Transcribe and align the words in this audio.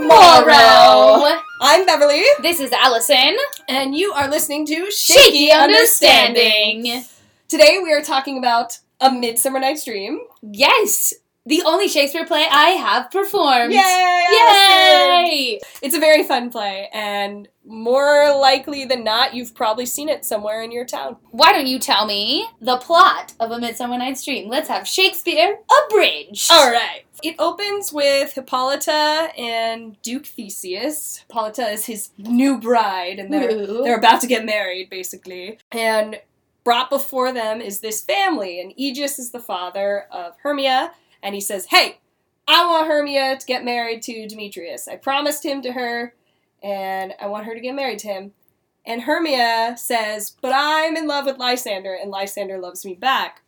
tomorrow. 0.00 1.38
I'm 1.60 1.86
Beverlee, 1.86 2.24
This 2.40 2.58
is 2.58 2.72
Allison. 2.72 3.36
and 3.68 3.94
you 3.94 4.12
are 4.12 4.28
listening 4.30 4.64
to 4.66 4.90
Shaky 4.90 5.52
Understanding. 5.52 7.04
Today 7.48 7.80
we 7.82 7.92
are 7.92 8.00
talking 8.00 8.38
about 8.38 8.78
A 9.02 9.10
Midsummer 9.12 9.60
Night's 9.60 9.84
Dream. 9.84 10.20
Yes, 10.40 11.12
the 11.46 11.62
only 11.64 11.88
Shakespeare 11.88 12.26
play 12.26 12.46
I 12.50 12.70
have 12.70 13.10
performed. 13.10 13.72
Yay! 13.72 14.26
Yay! 14.32 15.60
It's 15.82 15.96
a 15.96 16.00
very 16.00 16.22
fun 16.22 16.50
play, 16.50 16.88
and 16.92 17.48
more 17.64 18.34
likely 18.38 18.84
than 18.84 19.04
not, 19.04 19.34
you've 19.34 19.54
probably 19.54 19.86
seen 19.86 20.08
it 20.08 20.24
somewhere 20.24 20.62
in 20.62 20.72
your 20.72 20.84
town. 20.84 21.16
Why 21.30 21.52
don't 21.52 21.66
you 21.66 21.78
tell 21.78 22.06
me 22.06 22.46
the 22.60 22.76
plot 22.76 23.32
of 23.40 23.50
A 23.50 23.58
Midsummer 23.58 23.96
Night's 23.96 24.24
Dream? 24.24 24.48
Let's 24.48 24.68
have 24.68 24.86
Shakespeare 24.86 25.58
abridged. 25.86 26.50
All 26.52 26.70
right. 26.70 27.04
It 27.22 27.36
opens 27.38 27.92
with 27.92 28.32
Hippolyta 28.32 29.30
and 29.38 30.00
Duke 30.02 30.26
Theseus. 30.26 31.18
Hippolyta 31.18 31.68
is 31.68 31.86
his 31.86 32.10
new 32.16 32.58
bride, 32.58 33.18
and 33.18 33.32
they're 33.32 33.50
Ooh. 33.50 33.82
they're 33.82 33.98
about 33.98 34.20
to 34.22 34.26
get 34.26 34.44
married, 34.44 34.88
basically. 34.90 35.58
And 35.70 36.20
brought 36.64 36.90
before 36.90 37.32
them 37.32 37.60
is 37.60 37.80
this 37.80 38.02
family, 38.02 38.60
and 38.60 38.72
Egeus 38.76 39.18
is 39.18 39.30
the 39.30 39.40
father 39.40 40.06
of 40.10 40.34
Hermia, 40.42 40.92
and 41.22 41.34
he 41.34 41.40
says, 41.40 41.66
"Hey, 41.66 41.98
I 42.48 42.66
want 42.66 42.88
Hermia 42.88 43.38
to 43.38 43.46
get 43.46 43.64
married 43.64 44.02
to 44.02 44.26
Demetrius. 44.26 44.88
I 44.88 44.96
promised 44.96 45.44
him 45.44 45.62
to 45.62 45.72
her, 45.72 46.14
and 46.62 47.14
I 47.20 47.26
want 47.26 47.46
her 47.46 47.54
to 47.54 47.60
get 47.60 47.74
married 47.74 47.98
to 48.00 48.08
him." 48.08 48.34
And 48.84 49.02
Hermia 49.02 49.76
says, 49.76 50.36
"But 50.40 50.52
I'm 50.54 50.96
in 50.96 51.06
love 51.06 51.26
with 51.26 51.38
Lysander, 51.38 51.94
and 51.94 52.10
Lysander 52.10 52.58
loves 52.58 52.84
me 52.84 52.94
back." 52.94 53.42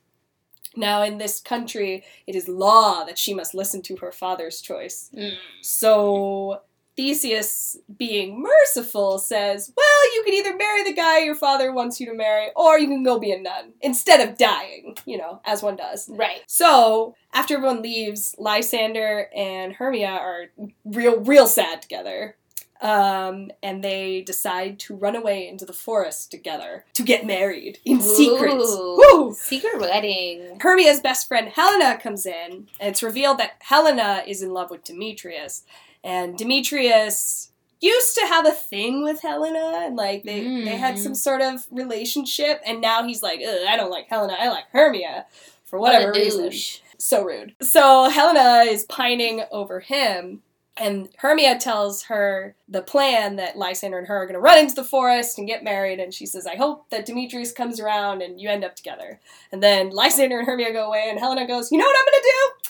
Now, 0.75 1.03
in 1.03 1.19
this 1.19 1.41
country, 1.41 2.05
it 2.27 2.35
is 2.35 2.49
law 2.49 3.05
that 3.05 3.19
she 3.19 3.35
must 3.35 3.55
listen 3.55 3.83
to 3.83 3.97
her 3.97 4.13
father's 4.13 4.61
choice. 4.61 5.11
Mm. 5.15 5.37
So 5.61 6.63
Theseus, 6.97 7.79
being 7.97 8.43
merciful, 8.43 9.19
says, 9.19 9.73
Well, 9.77 10.15
you 10.15 10.23
can 10.25 10.35
either 10.35 10.57
marry 10.57 10.85
the 10.85 10.93
guy 10.93 11.21
your 11.21 11.35
father 11.35 11.73
wants 11.73 11.99
you 12.01 12.07
to 12.07 12.15
marry, 12.15 12.49
or 12.55 12.79
you 12.79 12.87
can 12.87 13.03
go 13.03 13.19
be 13.19 13.33
a 13.33 13.41
nun 13.41 13.73
instead 13.81 14.27
of 14.27 14.37
dying, 14.37 14.97
you 15.07 15.17
know, 15.17 15.41
as 15.45 15.63
one 15.63 15.77
does. 15.77 16.09
Right. 16.11 16.43
So, 16.47 17.15
after 17.33 17.55
everyone 17.55 17.83
leaves, 17.83 18.35
Lysander 18.39 19.29
and 19.35 19.73
Hermia 19.73 20.11
are 20.11 20.45
real, 20.85 21.21
real 21.21 21.47
sad 21.47 21.81
together. 21.83 22.37
Um, 22.83 23.53
and 23.63 23.85
they 23.85 24.23
decide 24.23 24.81
to 24.81 24.97
run 24.97 25.15
away 25.15 25.47
into 25.47 25.65
the 25.65 25.73
forest 25.73 26.33
together 26.33 26.85
to 26.95 27.05
get 27.05 27.25
married 27.25 27.79
in 27.85 28.01
secret. 28.01 28.55
Ooh. 28.55 28.97
Woo! 29.13 29.35
Secret 29.35 29.81
wedding. 29.81 30.59
Hermia's 30.61 30.99
best 30.99 31.29
friend 31.29 31.49
Helena 31.49 31.97
comes 32.03 32.27
in, 32.27 32.67
and 32.81 32.91
it's 32.91 33.03
revealed 33.03 33.39
that 33.39 33.53
Helena 33.61 34.25
is 34.27 34.43
in 34.43 34.53
love 34.53 34.69
with 34.69 34.83
Demetrius. 34.83 35.63
And 36.05 36.37
Demetrius 36.37 37.51
used 37.81 38.15
to 38.17 38.27
have 38.27 38.47
a 38.47 38.53
thing 38.53 39.03
with 39.03 39.23
Helena, 39.23 39.83
and 39.85 39.97
like 39.97 40.23
they, 40.23 40.43
they 40.65 40.77
had 40.77 40.99
some 40.99 41.15
sort 41.15 41.43
of 41.43 41.67
relationship, 41.71 42.61
and 42.65 42.81
now 42.81 43.03
he's 43.03 43.23
like, 43.23 43.41
Ugh, 43.41 43.67
I 43.69 43.77
don't 43.77 43.91
like 43.91 44.09
Helena, 44.09 44.37
I 44.39 44.49
like 44.49 44.65
Hermia 44.73 45.27
for 45.65 45.79
whatever 45.79 46.07
What 46.07 46.17
reason. 46.17 46.53
So 46.99 47.25
rude. 47.25 47.57
So 47.61 48.09
Helena 48.09 48.71
is 48.71 48.85
pining 48.85 49.43
over 49.51 49.81
him, 49.81 50.43
and 50.77 51.09
Hermia 51.19 51.59
tells 51.59 52.05
her 52.05 52.55
the 52.69 52.83
plan 52.83 53.37
that 53.37 53.59
Lysander 53.59 53.99
and 53.99 54.07
her 54.07 54.23
are 54.23 54.27
going 54.27 54.35
to 54.35 54.41
run 54.41 54.59
into 54.59 54.75
the 54.75 54.85
forest 54.85 55.37
and 55.37 55.47
get 55.47 55.65
married. 55.65 55.99
And 56.01 56.15
she 56.15 56.25
says, 56.25 56.47
I 56.47 56.57
hope 56.57 56.89
that 56.91 57.05
Demetrius 57.05 57.53
comes 57.53 57.79
around 57.79 58.23
and 58.23 58.41
you 58.41 58.49
end 58.49 58.65
up 58.65 58.75
together. 58.75 59.21
And 59.51 59.63
then 59.63 59.91
Lysander 59.91 60.39
and 60.39 60.47
Hermia 60.47 60.73
go 60.73 60.87
away, 60.87 61.09
and 61.11 61.19
Helena 61.19 61.47
goes, 61.47 61.73
You 61.73 61.79
know 61.79 61.85
what 61.85 61.97
I'm 61.99 62.05
going 62.05 62.23
to 62.23 62.31
do? 62.31 62.62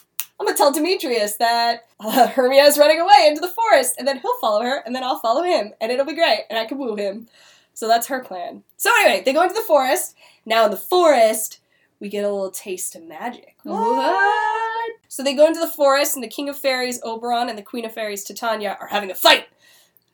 I'm 0.42 0.48
to 0.48 0.58
tell 0.58 0.72
Demetrius 0.72 1.36
that 1.36 1.86
uh, 2.00 2.26
Hermia 2.34 2.64
is 2.64 2.76
running 2.76 3.00
away 3.00 3.26
into 3.28 3.40
the 3.40 3.48
forest, 3.48 3.94
and 3.96 4.08
then 4.08 4.18
he'll 4.18 4.38
follow 4.40 4.62
her, 4.62 4.82
and 4.84 4.94
then 4.94 5.04
I'll 5.04 5.20
follow 5.20 5.44
him, 5.44 5.72
and 5.80 5.92
it'll 5.92 6.04
be 6.04 6.14
great, 6.14 6.40
and 6.50 6.58
I 6.58 6.64
can 6.64 6.78
woo 6.78 6.96
him. 6.96 7.28
So 7.74 7.86
that's 7.86 8.08
her 8.08 8.20
plan. 8.24 8.64
So 8.76 8.90
anyway, 9.00 9.22
they 9.24 9.32
go 9.32 9.42
into 9.42 9.54
the 9.54 9.62
forest. 9.62 10.16
Now 10.44 10.64
in 10.64 10.72
the 10.72 10.76
forest, 10.76 11.60
we 12.00 12.08
get 12.08 12.24
a 12.24 12.28
little 12.28 12.50
taste 12.50 12.96
of 12.96 13.04
magic. 13.04 13.54
What? 13.62 14.90
So 15.06 15.22
they 15.22 15.34
go 15.34 15.46
into 15.46 15.60
the 15.60 15.68
forest, 15.68 16.16
and 16.16 16.24
the 16.24 16.28
King 16.28 16.48
of 16.48 16.58
Fairies, 16.58 17.00
Oberon, 17.04 17.48
and 17.48 17.56
the 17.56 17.62
Queen 17.62 17.84
of 17.84 17.94
Fairies, 17.94 18.24
Titania, 18.24 18.76
are 18.80 18.88
having 18.88 19.12
a 19.12 19.14
fight. 19.14 19.46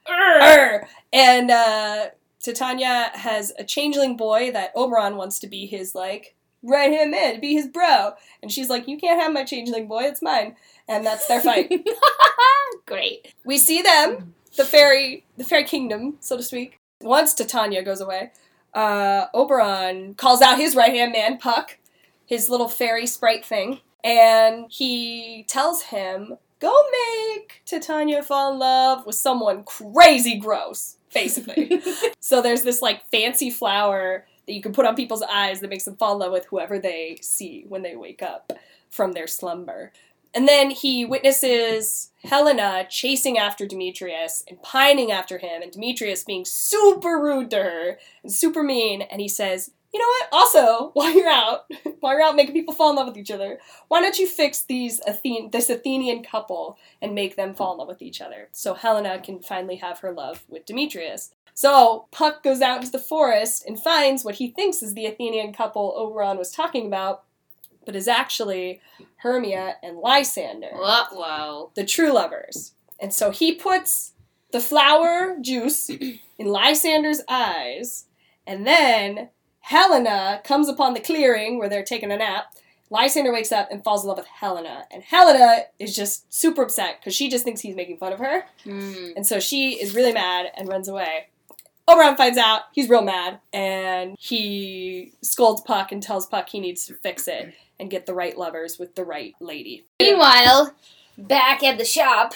Arr! 0.07 0.89
And 1.11 1.51
uh, 1.51 2.09
Titania 2.43 3.13
has 3.15 3.53
a 3.59 3.65
changeling 3.65 4.19
boy 4.19 4.53
that 4.53 4.73
Oberon 4.75 5.17
wants 5.17 5.39
to 5.39 5.47
be 5.47 5.65
his, 5.65 5.95
like, 5.95 6.37
right 6.63 6.91
him 6.91 7.15
in, 7.15 7.41
be 7.41 7.55
his 7.55 7.67
bro. 7.67 8.13
And 8.43 8.51
she's 8.51 8.69
like, 8.69 8.89
You 8.89 8.99
can't 8.99 9.21
have 9.21 9.33
my 9.33 9.45
changeling 9.45 9.87
boy, 9.87 10.05
it's 10.05 10.23
mine. 10.23 10.57
And 10.87 11.05
that's 11.05 11.27
their 11.27 11.41
fight. 11.41 11.71
Great. 12.87 13.35
we 13.45 13.59
see 13.59 13.83
them, 13.83 14.35
the 14.57 14.65
fairy, 14.65 15.25
the 15.37 15.45
fairy 15.45 15.65
kingdom, 15.65 16.17
so 16.21 16.37
to 16.37 16.43
speak. 16.43 16.79
Once 17.03 17.35
Titania 17.35 17.83
goes 17.83 18.01
away, 18.01 18.33
uh, 18.75 19.27
Oberon 19.35 20.15
calls 20.15 20.41
out 20.43 20.59
his 20.59 20.75
right 20.75 20.93
hand 20.93 21.13
man, 21.13 21.39
Puck, 21.39 21.79
his 22.27 22.49
little 22.49 22.69
fairy 22.69 23.07
sprite 23.07 23.45
thing, 23.45 23.81
and 24.03 24.67
he 24.71 25.45
tells 25.49 25.83
him, 25.83 26.39
"Go 26.61 26.75
make 26.91 27.63
Titania 27.67 28.23
fall 28.23 28.53
in 28.53 28.59
love 28.59 29.07
with 29.07 29.17
someone 29.17 29.65
crazy 29.65 30.39
gross." 30.39 30.97
Basically, 31.15 31.81
so 32.21 32.43
there's 32.43 32.63
this 32.63 32.83
like 32.83 33.09
fancy 33.11 33.51
flower 33.51 34.27
that 34.49 34.55
you 34.55 34.63
can 34.63 34.73
put 34.73 34.87
on 34.87 34.97
people's 34.97 35.23
eyes 35.23 35.61
that 35.61 35.69
makes 35.69 35.85
them 35.85 35.97
fall 35.97 36.15
in 36.15 36.21
love 36.21 36.33
with 36.33 36.47
whoever 36.47 36.79
they 36.79 37.19
see 37.21 37.67
when 37.69 37.83
they 37.83 37.95
wake 37.95 38.23
up 38.23 38.55
from 38.91 39.13
their 39.13 39.27
slumber. 39.27 39.93
And 40.35 40.49
then 40.49 40.71
he 40.71 41.05
witnesses 41.05 42.11
Helena 42.25 42.87
chasing 42.89 43.37
after 43.37 43.67
Demetrius 43.67 44.45
and 44.49 44.63
pining 44.63 45.13
after 45.13 45.37
him, 45.37 45.61
and 45.63 45.71
Demetrius 45.71 46.25
being 46.25 46.45
super 46.47 47.21
rude 47.21 47.51
to 47.51 47.63
her 47.63 47.99
and 48.23 48.33
super 48.33 48.63
mean. 48.63 49.03
And 49.03 49.21
he 49.21 49.29
says, 49.29 49.71
You 49.93 50.01
know 50.01 50.07
what? 50.07 50.29
Also, 50.33 50.91
while 50.95 51.15
you're 51.15 51.29
out, 51.29 51.67
while 52.01 52.13
you're 52.13 52.23
out 52.23 52.37
making 52.37 52.55
people 52.55 52.75
fall 52.75 52.91
in 52.91 52.97
love 52.97 53.07
with 53.09 53.17
each 53.17 53.31
other, 53.31 53.59
why 53.89 54.01
don't 54.01 54.19
you 54.19 54.27
fix 54.27 54.63
these 54.63 55.01
Athen- 55.07 55.51
this 55.51 55.71
Athenian 55.71 56.23
couple 56.23 56.79
and 57.01 57.15
make 57.15 57.37
them 57.37 57.55
fall 57.55 57.73
in 57.73 57.79
love 57.79 57.89
with 57.89 58.03
each 58.03 58.21
other 58.21 58.49
so 58.53 58.75
Helena 58.75 59.21
can 59.21 59.41
finally 59.41 59.77
have 59.77 60.01
her 60.01 60.13
love 60.13 60.45
with 60.49 60.67
Demetrius? 60.67 61.31
So 61.55 62.07
Puck 62.13 62.45
goes 62.45 62.61
out 62.61 62.79
into 62.79 62.93
the 62.93 63.01
forest 63.01 63.67
and 63.67 63.83
finds 63.83 64.25
what 64.25 64.37
he 64.37 64.49
thinks 64.49 64.81
is 64.81 64.95
the 64.95 65.07
Athenian 65.07 65.53
couple 65.53 65.93
Oberon 65.97 66.39
was 66.39 66.53
talking 66.53 66.87
about, 66.87 67.25
but 67.85 67.97
is 67.97 68.07
actually 68.07 68.81
Hermia 69.17 69.75
and 69.83 69.99
Lysander 69.99 70.71
whoa. 70.73 71.73
the 71.75 71.85
true 71.85 72.13
lovers. 72.13 72.75
And 73.01 73.13
so 73.13 73.33
he 73.33 73.55
puts 73.55 74.13
the 74.53 74.61
flower 74.61 75.37
juice 75.41 75.91
in 75.91 76.47
Lysander's 76.47 77.23
eyes, 77.29 78.07
and 78.47 78.67
then 78.67 79.31
Helena 79.69 80.41
comes 80.45 80.67
upon 80.67 80.95
the 80.95 81.01
clearing 81.01 81.59
where 81.59 81.69
they're 81.69 81.83
taking 81.85 82.11
a 82.11 82.17
nap. 82.17 82.55
Lysander 82.89 83.31
wakes 83.31 83.53
up 83.53 83.69
and 83.71 83.85
falls 83.85 84.03
in 84.03 84.09
love 84.09 84.17
with 84.17 84.27
Helena, 84.27 84.87
and 84.91 85.03
Helena 85.03 85.65
is 85.79 85.95
just 85.95 86.33
super 86.33 86.63
upset 86.63 86.99
because 86.99 87.15
she 87.15 87.29
just 87.29 87.45
thinks 87.45 87.61
he's 87.61 87.77
making 87.77 87.99
fun 87.99 88.15
of 88.15 88.19
her, 88.19 88.47
Mm. 88.65 89.13
and 89.15 89.27
so 89.27 89.39
she 89.39 89.73
is 89.75 89.95
really 89.95 90.15
mad 90.15 90.51
and 90.55 90.71
runs 90.71 90.89
away. 90.89 91.27
Oberon 91.87 92.17
finds 92.17 92.39
out, 92.39 92.63
he's 92.73 92.89
real 92.89 93.03
mad, 93.03 93.41
and 93.53 94.17
he 94.19 95.13
scolds 95.21 95.61
Puck 95.61 95.93
and 95.93 96.03
tells 96.03 96.27
Puck 96.27 96.49
he 96.49 96.61
needs 96.61 96.87
to 96.87 96.95
fix 96.95 97.29
it 97.29 97.53
and 97.79 97.91
get 97.91 98.07
the 98.07 98.15
right 98.15 98.39
lovers 98.39 98.79
with 98.79 98.95
the 98.95 99.05
right 99.05 99.35
lady. 99.39 99.85
Meanwhile, 100.01 100.73
back 101.19 101.63
at 101.63 101.77
the 101.77 101.85
shop. 101.85 102.33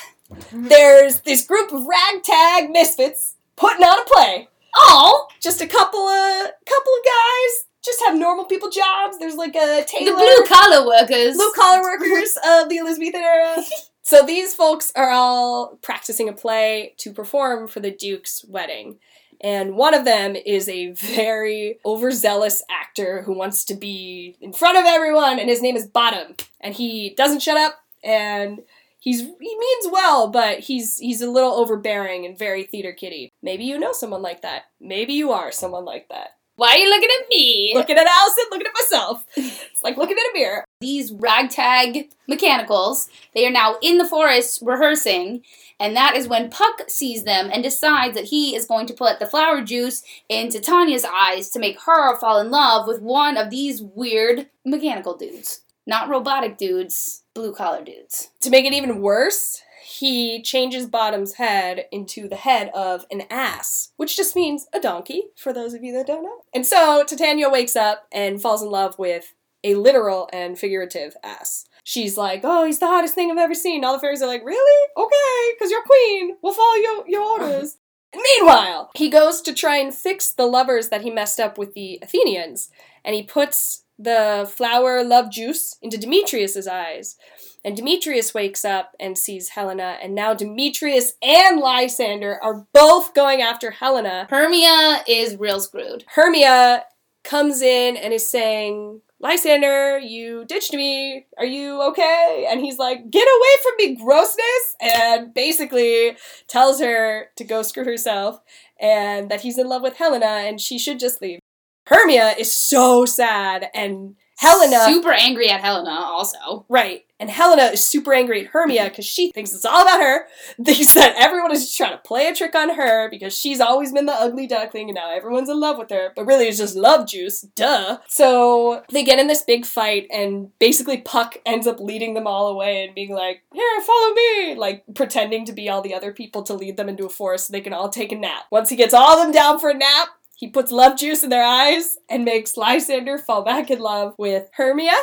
there's 0.52 1.22
this 1.22 1.46
group 1.46 1.72
of 1.72 1.86
ragtag 1.86 2.68
misfits 2.70 3.36
putting 3.56 3.84
on 3.84 4.00
a 4.00 4.04
play. 4.04 4.48
Oh, 4.74 5.28
Just 5.40 5.60
a 5.60 5.66
couple 5.66 6.00
of 6.00 6.50
couple 6.66 6.92
of 6.92 7.04
guys 7.04 7.64
just 7.84 8.00
have 8.06 8.16
normal 8.16 8.44
people 8.44 8.70
jobs. 8.70 9.18
There's 9.18 9.34
like 9.34 9.56
a 9.56 9.84
table. 9.84 10.12
the 10.12 10.18
blue 10.18 10.46
collar 10.48 10.86
workers. 10.86 11.34
blue 11.34 11.52
collar 11.52 11.82
workers 11.82 12.36
of 12.46 12.68
the 12.68 12.78
Elizabethan 12.78 13.20
era. 13.22 13.56
So 14.04 14.26
these 14.26 14.52
folks 14.52 14.90
are 14.96 15.10
all 15.10 15.78
practicing 15.80 16.28
a 16.28 16.32
play 16.32 16.92
to 16.98 17.12
perform 17.12 17.68
for 17.68 17.78
the 17.78 17.92
Duke's 17.92 18.44
wedding. 18.48 18.98
And 19.40 19.76
one 19.76 19.94
of 19.94 20.04
them 20.04 20.34
is 20.34 20.68
a 20.68 20.90
very 20.90 21.78
overzealous 21.86 22.64
actor 22.68 23.22
who 23.22 23.32
wants 23.32 23.64
to 23.66 23.74
be 23.76 24.36
in 24.40 24.52
front 24.52 24.76
of 24.76 24.86
everyone, 24.86 25.38
and 25.38 25.48
his 25.48 25.62
name 25.62 25.76
is 25.76 25.86
Bottom. 25.86 26.34
And 26.60 26.74
he 26.74 27.14
doesn't 27.16 27.42
shut 27.42 27.56
up, 27.56 27.76
and 28.02 28.62
he's 29.02 29.20
he 29.20 29.58
means 29.58 29.88
well, 29.90 30.28
but 30.28 30.60
he's 30.60 30.98
he's 30.98 31.20
a 31.20 31.30
little 31.30 31.52
overbearing 31.52 32.24
and 32.24 32.38
very 32.38 32.62
theater 32.62 32.92
kitty. 32.92 33.30
Maybe 33.42 33.64
you 33.64 33.78
know 33.78 33.92
someone 33.92 34.22
like 34.22 34.42
that. 34.42 34.62
Maybe 34.80 35.12
you 35.12 35.32
are 35.32 35.52
someone 35.52 35.84
like 35.84 36.08
that. 36.08 36.30
Why 36.56 36.68
are 36.74 36.76
you 36.76 36.88
looking 36.90 37.08
at 37.20 37.28
me? 37.28 37.72
Looking 37.74 37.96
at 37.96 38.06
Allison, 38.06 38.44
looking 38.50 38.66
at 38.66 38.74
myself. 38.74 39.26
It's 39.36 39.82
like 39.82 39.96
looking 39.96 40.16
in 40.16 40.30
a 40.30 40.38
mirror. 40.38 40.64
These 40.80 41.12
ragtag 41.12 42.10
mechanicals, 42.28 43.08
they 43.34 43.46
are 43.46 43.50
now 43.50 43.76
in 43.82 43.98
the 43.98 44.08
forest 44.08 44.60
rehearsing, 44.62 45.42
and 45.80 45.96
that 45.96 46.14
is 46.14 46.28
when 46.28 46.50
Puck 46.50 46.82
sees 46.88 47.24
them 47.24 47.50
and 47.52 47.62
decides 47.62 48.14
that 48.14 48.26
he 48.26 48.54
is 48.54 48.66
going 48.66 48.86
to 48.86 48.94
put 48.94 49.18
the 49.18 49.26
flower 49.26 49.62
juice 49.62 50.04
into 50.28 50.60
Titania's 50.60 51.04
eyes 51.04 51.48
to 51.50 51.58
make 51.58 51.80
her 51.80 52.18
fall 52.18 52.38
in 52.38 52.50
love 52.50 52.86
with 52.86 53.00
one 53.00 53.36
of 53.36 53.50
these 53.50 53.82
weird 53.82 54.48
mechanical 54.64 55.16
dudes. 55.16 55.62
Not 55.86 56.08
robotic 56.08 56.58
dudes, 56.58 57.21
blue 57.34 57.54
collar 57.54 57.82
dudes. 57.82 58.30
To 58.40 58.50
make 58.50 58.64
it 58.64 58.72
even 58.72 59.00
worse, 59.00 59.62
he 59.84 60.42
changes 60.42 60.86
Bottom's 60.86 61.34
head 61.34 61.86
into 61.90 62.28
the 62.28 62.36
head 62.36 62.70
of 62.74 63.04
an 63.10 63.22
ass, 63.30 63.92
which 63.96 64.16
just 64.16 64.36
means 64.36 64.66
a 64.72 64.80
donkey, 64.80 65.24
for 65.36 65.52
those 65.52 65.74
of 65.74 65.82
you 65.82 65.92
that 65.94 66.06
don't 66.06 66.22
know. 66.22 66.42
And 66.54 66.66
so 66.66 67.04
Titania 67.04 67.48
wakes 67.48 67.76
up 67.76 68.06
and 68.12 68.40
falls 68.40 68.62
in 68.62 68.70
love 68.70 68.98
with 68.98 69.34
a 69.64 69.74
literal 69.74 70.28
and 70.32 70.58
figurative 70.58 71.16
ass. 71.22 71.66
She's 71.84 72.16
like, 72.16 72.40
oh, 72.44 72.64
he's 72.64 72.78
the 72.78 72.86
hottest 72.86 73.14
thing 73.14 73.30
I've 73.30 73.38
ever 73.38 73.54
seen. 73.54 73.84
All 73.84 73.94
the 73.94 74.00
fairies 74.00 74.22
are 74.22 74.28
like, 74.28 74.44
really? 74.44 74.88
Okay, 74.96 75.54
because 75.54 75.70
you're 75.70 75.82
queen. 75.82 76.36
We'll 76.42 76.52
follow 76.52 76.74
your, 76.74 77.08
your 77.08 77.22
orders. 77.40 77.78
Meanwhile, 78.14 78.90
he 78.94 79.08
goes 79.08 79.40
to 79.42 79.54
try 79.54 79.76
and 79.76 79.94
fix 79.94 80.30
the 80.30 80.46
lovers 80.46 80.90
that 80.90 81.02
he 81.02 81.10
messed 81.10 81.40
up 81.40 81.56
with 81.56 81.74
the 81.74 81.98
Athenians, 82.02 82.68
and 83.04 83.14
he 83.14 83.22
puts 83.22 83.81
the 83.98 84.50
flower 84.52 85.04
love 85.04 85.30
juice 85.30 85.76
into 85.82 85.98
Demetrius's 85.98 86.66
eyes. 86.66 87.16
And 87.64 87.76
Demetrius 87.76 88.34
wakes 88.34 88.64
up 88.64 88.96
and 88.98 89.16
sees 89.16 89.50
Helena, 89.50 89.96
and 90.02 90.16
now 90.16 90.34
Demetrius 90.34 91.12
and 91.22 91.60
Lysander 91.60 92.40
are 92.42 92.66
both 92.74 93.14
going 93.14 93.40
after 93.40 93.70
Helena. 93.70 94.26
Hermia 94.28 95.04
is 95.06 95.36
real 95.36 95.60
screwed. 95.60 96.04
Hermia 96.08 96.84
comes 97.22 97.62
in 97.62 97.96
and 97.96 98.12
is 98.12 98.28
saying, 98.28 99.00
Lysander, 99.20 100.00
you 100.00 100.44
ditched 100.44 100.72
me. 100.72 101.26
Are 101.38 101.44
you 101.44 101.80
okay? 101.90 102.46
And 102.50 102.60
he's 102.60 102.78
like, 102.78 103.08
Get 103.08 103.28
away 103.28 103.62
from 103.62 103.72
me, 103.78 103.94
grossness! 103.94 104.76
And 104.80 105.32
basically 105.32 106.16
tells 106.48 106.80
her 106.80 107.26
to 107.36 107.44
go 107.44 107.62
screw 107.62 107.84
herself 107.84 108.40
and 108.80 109.30
that 109.30 109.42
he's 109.42 109.58
in 109.58 109.68
love 109.68 109.82
with 109.82 109.96
Helena 109.96 110.26
and 110.26 110.60
she 110.60 110.76
should 110.76 110.98
just 110.98 111.22
leave. 111.22 111.38
Hermia 111.86 112.34
is 112.38 112.52
so 112.52 113.04
sad 113.04 113.68
and 113.74 114.16
Helena. 114.42 114.84
Super 114.86 115.12
angry 115.12 115.48
at 115.50 115.60
Helena, 115.60 115.90
also. 115.90 116.66
Right. 116.68 117.04
And 117.20 117.30
Helena 117.30 117.66
is 117.66 117.86
super 117.86 118.12
angry 118.12 118.40
at 118.40 118.46
Hermia 118.48 118.88
because 118.88 119.04
she 119.04 119.30
thinks 119.30 119.52
it's 119.52 119.64
all 119.64 119.82
about 119.82 120.00
her. 120.00 120.26
Thinks 120.64 120.94
that 120.94 121.14
everyone 121.16 121.52
is 121.52 121.60
just 121.60 121.76
trying 121.76 121.92
to 121.92 121.98
play 121.98 122.26
a 122.26 122.34
trick 122.34 122.56
on 122.56 122.70
her 122.70 123.08
because 123.08 123.38
she's 123.38 123.60
always 123.60 123.92
been 123.92 124.06
the 124.06 124.12
ugly 124.12 124.48
duckling 124.48 124.88
and 124.88 124.96
now 124.96 125.14
everyone's 125.14 125.48
in 125.48 125.60
love 125.60 125.78
with 125.78 125.90
her. 125.90 126.10
But 126.16 126.26
really, 126.26 126.48
it's 126.48 126.58
just 126.58 126.74
love 126.74 127.06
juice. 127.06 127.42
Duh. 127.54 127.98
So 128.08 128.82
they 128.90 129.04
get 129.04 129.20
in 129.20 129.28
this 129.28 129.42
big 129.42 129.64
fight, 129.64 130.08
and 130.10 130.50
basically, 130.58 130.98
Puck 130.98 131.36
ends 131.46 131.68
up 131.68 131.78
leading 131.78 132.14
them 132.14 132.26
all 132.26 132.48
away 132.48 132.84
and 132.84 132.94
being 132.96 133.14
like, 133.14 133.42
Here, 133.54 133.80
follow 133.82 134.14
me. 134.14 134.56
Like 134.56 134.82
pretending 134.96 135.44
to 135.44 135.52
be 135.52 135.68
all 135.68 135.82
the 135.82 135.94
other 135.94 136.12
people 136.12 136.42
to 136.42 136.54
lead 136.54 136.76
them 136.76 136.88
into 136.88 137.06
a 137.06 137.10
forest 137.10 137.46
so 137.46 137.52
they 137.52 137.60
can 137.60 137.72
all 137.72 137.88
take 137.88 138.10
a 138.10 138.16
nap. 138.16 138.46
Once 138.50 138.70
he 138.70 138.74
gets 138.74 138.94
all 138.94 139.16
of 139.16 139.22
them 139.22 139.32
down 139.32 139.60
for 139.60 139.70
a 139.70 139.74
nap, 139.74 140.08
he 140.42 140.48
puts 140.48 140.72
love 140.72 140.98
juice 140.98 141.22
in 141.22 141.30
their 141.30 141.44
eyes 141.44 141.98
and 142.10 142.24
makes 142.24 142.56
Lysander 142.56 143.16
fall 143.16 143.44
back 143.44 143.70
in 143.70 143.78
love 143.78 144.16
with 144.18 144.48
Hermia, 144.54 144.96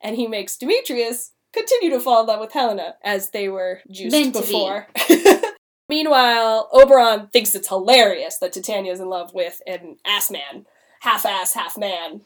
and 0.00 0.14
he 0.14 0.28
makes 0.28 0.56
Demetrius 0.56 1.32
continue 1.52 1.90
to 1.90 1.98
fall 1.98 2.20
in 2.20 2.28
love 2.28 2.38
with 2.38 2.52
Helena 2.52 2.94
as 3.02 3.30
they 3.30 3.48
were 3.48 3.80
juiced 3.90 4.12
Meant 4.14 4.36
to 4.36 4.42
be. 4.42 4.46
before. 4.46 4.86
Meanwhile, 5.88 6.68
Oberon 6.72 7.26
thinks 7.32 7.56
it's 7.56 7.66
hilarious 7.66 8.38
that 8.38 8.52
Titania's 8.52 9.00
in 9.00 9.08
love 9.08 9.34
with 9.34 9.60
an 9.66 9.96
ass 10.06 10.30
man, 10.30 10.64
half 11.00 11.26
ass, 11.26 11.54
half 11.54 11.76
man, 11.76 12.20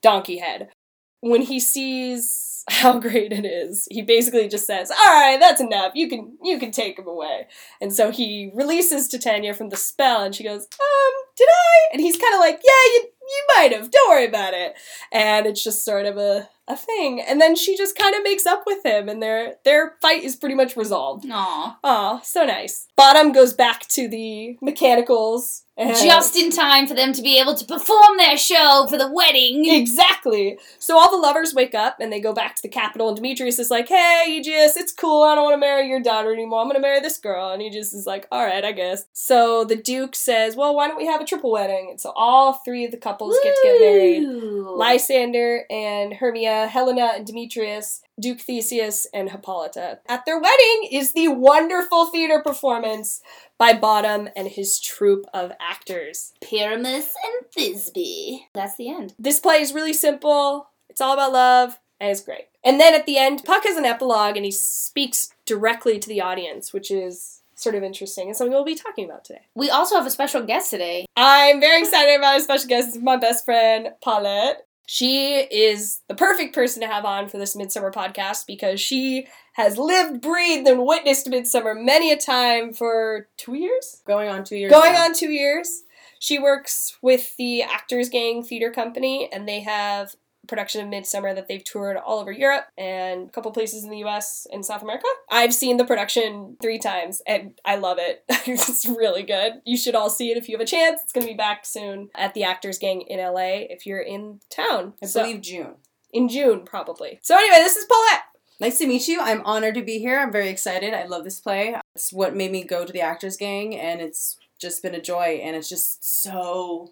donkey 0.00 0.38
head. 0.38 0.70
When 1.20 1.42
he 1.42 1.60
sees 1.60 2.64
how 2.70 2.98
great 2.98 3.32
it 3.32 3.44
is, 3.44 3.88
he 3.90 4.02
basically 4.02 4.48
just 4.48 4.66
says, 4.66 4.90
"All 4.90 5.20
right, 5.20 5.38
that's 5.40 5.60
enough. 5.60 5.92
You 5.94 6.08
can 6.08 6.36
you 6.42 6.58
can 6.58 6.70
take 6.70 6.98
him 6.98 7.06
away." 7.06 7.46
And 7.80 7.94
so 7.94 8.10
he 8.10 8.50
releases 8.54 9.08
Titania 9.08 9.54
from 9.54 9.70
the 9.70 9.76
spell, 9.76 10.22
and 10.22 10.34
she 10.34 10.44
goes, 10.44 10.62
"Um, 10.62 11.12
did 11.36 11.48
I?" 11.48 11.92
And 11.92 12.00
he's 12.00 12.16
kind 12.16 12.34
of 12.34 12.40
like, 12.40 12.60
"Yeah, 12.64 12.92
you 12.94 13.08
you 13.28 13.46
might 13.56 13.72
have. 13.72 13.90
Don't 13.90 14.10
worry 14.10 14.26
about 14.26 14.54
it." 14.54 14.74
And 15.12 15.46
it's 15.46 15.64
just 15.64 15.84
sort 15.84 16.06
of 16.06 16.16
a 16.18 16.48
a 16.68 16.76
thing. 16.76 17.20
And 17.20 17.40
then 17.40 17.56
she 17.56 17.76
just 17.76 17.96
kind 17.96 18.14
of 18.14 18.22
makes 18.22 18.46
up 18.46 18.64
with 18.66 18.84
him, 18.84 19.08
and 19.08 19.22
their 19.22 19.56
their 19.64 19.96
fight 20.00 20.22
is 20.22 20.36
pretty 20.36 20.54
much 20.54 20.76
resolved. 20.76 21.26
Aw. 21.30 21.78
Aw, 21.82 22.20
so 22.20 22.44
nice. 22.44 22.86
Bottom 22.96 23.32
goes 23.32 23.52
back 23.52 23.86
to 23.88 24.08
the 24.08 24.58
mechanicals. 24.60 25.64
And 25.80 25.94
Just 25.96 26.34
in 26.34 26.50
time 26.50 26.88
for 26.88 26.94
them 26.94 27.12
to 27.12 27.22
be 27.22 27.38
able 27.38 27.54
to 27.54 27.64
perform 27.64 28.16
their 28.16 28.36
show 28.36 28.88
for 28.90 28.98
the 28.98 29.12
wedding. 29.12 29.64
Exactly. 29.72 30.58
So 30.80 30.98
all 30.98 31.08
the 31.08 31.16
lovers 31.16 31.54
wake 31.54 31.72
up 31.72 31.98
and 32.00 32.12
they 32.12 32.20
go 32.20 32.32
back 32.32 32.56
to 32.56 32.62
the 32.62 32.68
capital, 32.68 33.06
and 33.06 33.16
Demetrius 33.16 33.60
is 33.60 33.70
like, 33.70 33.86
"Hey, 33.88 34.24
Egeus, 34.28 34.76
it's 34.76 34.90
cool. 34.90 35.22
I 35.22 35.36
don't 35.36 35.44
want 35.44 35.54
to 35.54 35.60
marry 35.60 35.88
your 35.88 36.00
daughter 36.00 36.32
anymore. 36.32 36.62
I'm 36.62 36.66
gonna 36.66 36.80
marry 36.80 36.98
this 36.98 37.18
girl." 37.18 37.50
And 37.50 37.62
Egeus 37.62 37.92
is 37.92 38.08
like, 38.08 38.26
"All 38.32 38.44
right, 38.44 38.64
I 38.64 38.72
guess." 38.72 39.04
So 39.12 39.62
the 39.62 39.76
Duke 39.76 40.16
says, 40.16 40.56
"Well, 40.56 40.74
why 40.74 40.88
don't 40.88 40.96
we 40.96 41.06
have 41.06 41.20
a 41.20 41.24
triple 41.24 41.52
wedding?" 41.52 41.86
And 41.90 42.00
so 42.00 42.12
all 42.16 42.54
three 42.64 42.84
of 42.84 42.90
the 42.90 42.96
couples 42.96 43.38
get 43.44 43.54
to 43.54 43.62
get 43.62 43.80
married. 43.80 44.24
Lysander 44.26 45.64
and 45.70 46.14
Hermia, 46.14 46.57
Helena 46.66 47.12
and 47.14 47.26
Demetrius, 47.26 48.02
Duke 48.18 48.40
Theseus 48.40 49.06
and 49.14 49.30
Hippolyta. 49.30 50.00
At 50.08 50.24
their 50.26 50.40
wedding 50.40 50.88
is 50.90 51.12
the 51.12 51.28
wonderful 51.28 52.06
theater 52.06 52.42
performance 52.44 53.20
by 53.56 53.72
Bottom 53.72 54.28
and 54.34 54.48
his 54.48 54.80
troupe 54.80 55.26
of 55.32 55.52
actors. 55.60 56.32
Pyramus 56.40 57.14
and 57.24 57.50
Thisbe. 57.56 58.40
That's 58.54 58.76
the 58.76 58.90
end. 58.90 59.14
This 59.18 59.40
play 59.40 59.60
is 59.60 59.74
really 59.74 59.92
simple. 59.92 60.70
It's 60.88 61.00
all 61.00 61.14
about 61.14 61.32
love, 61.32 61.78
and 62.00 62.10
it's 62.10 62.20
great. 62.20 62.48
And 62.64 62.80
then 62.80 62.94
at 62.94 63.06
the 63.06 63.18
end, 63.18 63.44
Puck 63.44 63.64
has 63.64 63.76
an 63.76 63.84
epilogue 63.84 64.36
and 64.36 64.44
he 64.44 64.50
speaks 64.50 65.30
directly 65.46 65.98
to 65.98 66.08
the 66.08 66.20
audience, 66.20 66.72
which 66.72 66.90
is 66.90 67.42
sort 67.54 67.74
of 67.74 67.82
interesting 67.82 68.28
and 68.28 68.36
something 68.36 68.52
we'll 68.52 68.64
be 68.64 68.74
talking 68.74 69.04
about 69.04 69.24
today. 69.24 69.40
We 69.54 69.68
also 69.68 69.96
have 69.96 70.06
a 70.06 70.10
special 70.10 70.42
guest 70.44 70.70
today. 70.70 71.06
I'm 71.16 71.60
very 71.60 71.80
excited 71.80 72.16
about 72.16 72.38
a 72.38 72.40
special 72.40 72.68
guest. 72.68 72.88
It's 72.88 73.02
my 73.02 73.16
best 73.16 73.44
friend, 73.44 73.88
Paulette. 74.00 74.67
She 74.90 75.34
is 75.34 76.00
the 76.08 76.14
perfect 76.14 76.54
person 76.54 76.80
to 76.80 76.88
have 76.88 77.04
on 77.04 77.28
for 77.28 77.36
this 77.36 77.54
Midsummer 77.54 77.92
podcast 77.92 78.46
because 78.46 78.80
she 78.80 79.26
has 79.52 79.76
lived, 79.76 80.22
breathed, 80.22 80.66
and 80.66 80.86
witnessed 80.86 81.28
Midsummer 81.28 81.74
many 81.74 82.10
a 82.10 82.16
time 82.16 82.72
for 82.72 83.28
two 83.36 83.52
years? 83.52 84.00
Going 84.06 84.30
on 84.30 84.44
two 84.44 84.56
years. 84.56 84.72
Going 84.72 84.94
now. 84.94 85.04
on 85.04 85.14
two 85.14 85.30
years. 85.30 85.82
She 86.20 86.38
works 86.38 86.96
with 87.02 87.36
the 87.36 87.62
Actors 87.62 88.08
Gang 88.08 88.42
Theater 88.42 88.70
Company, 88.70 89.28
and 89.30 89.46
they 89.46 89.60
have 89.60 90.16
production 90.48 90.80
of 90.82 90.88
Midsummer 90.88 91.34
that 91.34 91.46
they've 91.46 91.62
toured 91.62 91.96
all 91.96 92.18
over 92.18 92.32
Europe 92.32 92.64
and 92.76 93.28
a 93.28 93.30
couple 93.30 93.50
places 93.52 93.84
in 93.84 93.90
the 93.90 93.98
US 93.98 94.46
and 94.52 94.64
South 94.64 94.82
America. 94.82 95.06
I've 95.30 95.54
seen 95.54 95.76
the 95.76 95.84
production 95.84 96.56
three 96.60 96.78
times, 96.78 97.22
and 97.26 97.58
I 97.64 97.76
love 97.76 97.98
it. 98.00 98.24
it's 98.28 98.86
really 98.86 99.22
good. 99.22 99.60
You 99.64 99.76
should 99.76 99.94
all 99.94 100.10
see 100.10 100.30
it 100.30 100.36
if 100.36 100.48
you 100.48 100.56
have 100.56 100.66
a 100.66 100.68
chance. 100.68 101.00
It's 101.04 101.12
going 101.12 101.26
to 101.26 101.32
be 101.32 101.36
back 101.36 101.64
soon 101.66 102.08
at 102.14 102.34
the 102.34 102.42
Actors 102.44 102.78
Gang 102.78 103.02
in 103.02 103.18
LA 103.20 103.66
if 103.70 103.86
you're 103.86 104.00
in 104.00 104.40
town. 104.50 104.94
I 105.02 105.06
So- 105.06 105.22
believe 105.22 105.42
June. 105.42 105.74
in 106.12 106.28
June, 106.28 106.62
probably. 106.64 107.20
So, 107.22 107.36
anyway, 107.36 107.56
this 107.58 107.76
is 107.76 107.84
Paulette. 107.84 108.22
Nice 108.60 108.78
to 108.78 108.86
meet 108.88 109.06
you. 109.06 109.20
I'm 109.20 109.42
honored 109.44 109.74
to 109.76 109.82
be 109.82 109.98
here. 110.00 110.18
I'm 110.18 110.32
very 110.32 110.48
excited. 110.48 110.92
I 110.92 111.04
love 111.04 111.22
this 111.22 111.38
play. 111.38 111.76
It's 111.94 112.12
what 112.12 112.34
made 112.34 112.50
me 112.50 112.64
go 112.64 112.84
to 112.84 112.92
the 112.92 113.00
Actors 113.02 113.36
Gang, 113.36 113.76
and 113.76 114.00
it's 114.00 114.36
just 114.58 114.82
been 114.82 114.96
a 114.96 115.00
joy. 115.00 115.40
And 115.44 115.54
it's 115.54 115.68
just 115.68 116.22
so 116.22 116.90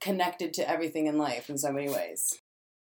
connected 0.00 0.52
to 0.54 0.68
everything 0.70 1.06
in 1.06 1.16
life 1.16 1.48
in 1.48 1.56
so 1.56 1.72
many 1.72 1.88
ways. 1.88 2.38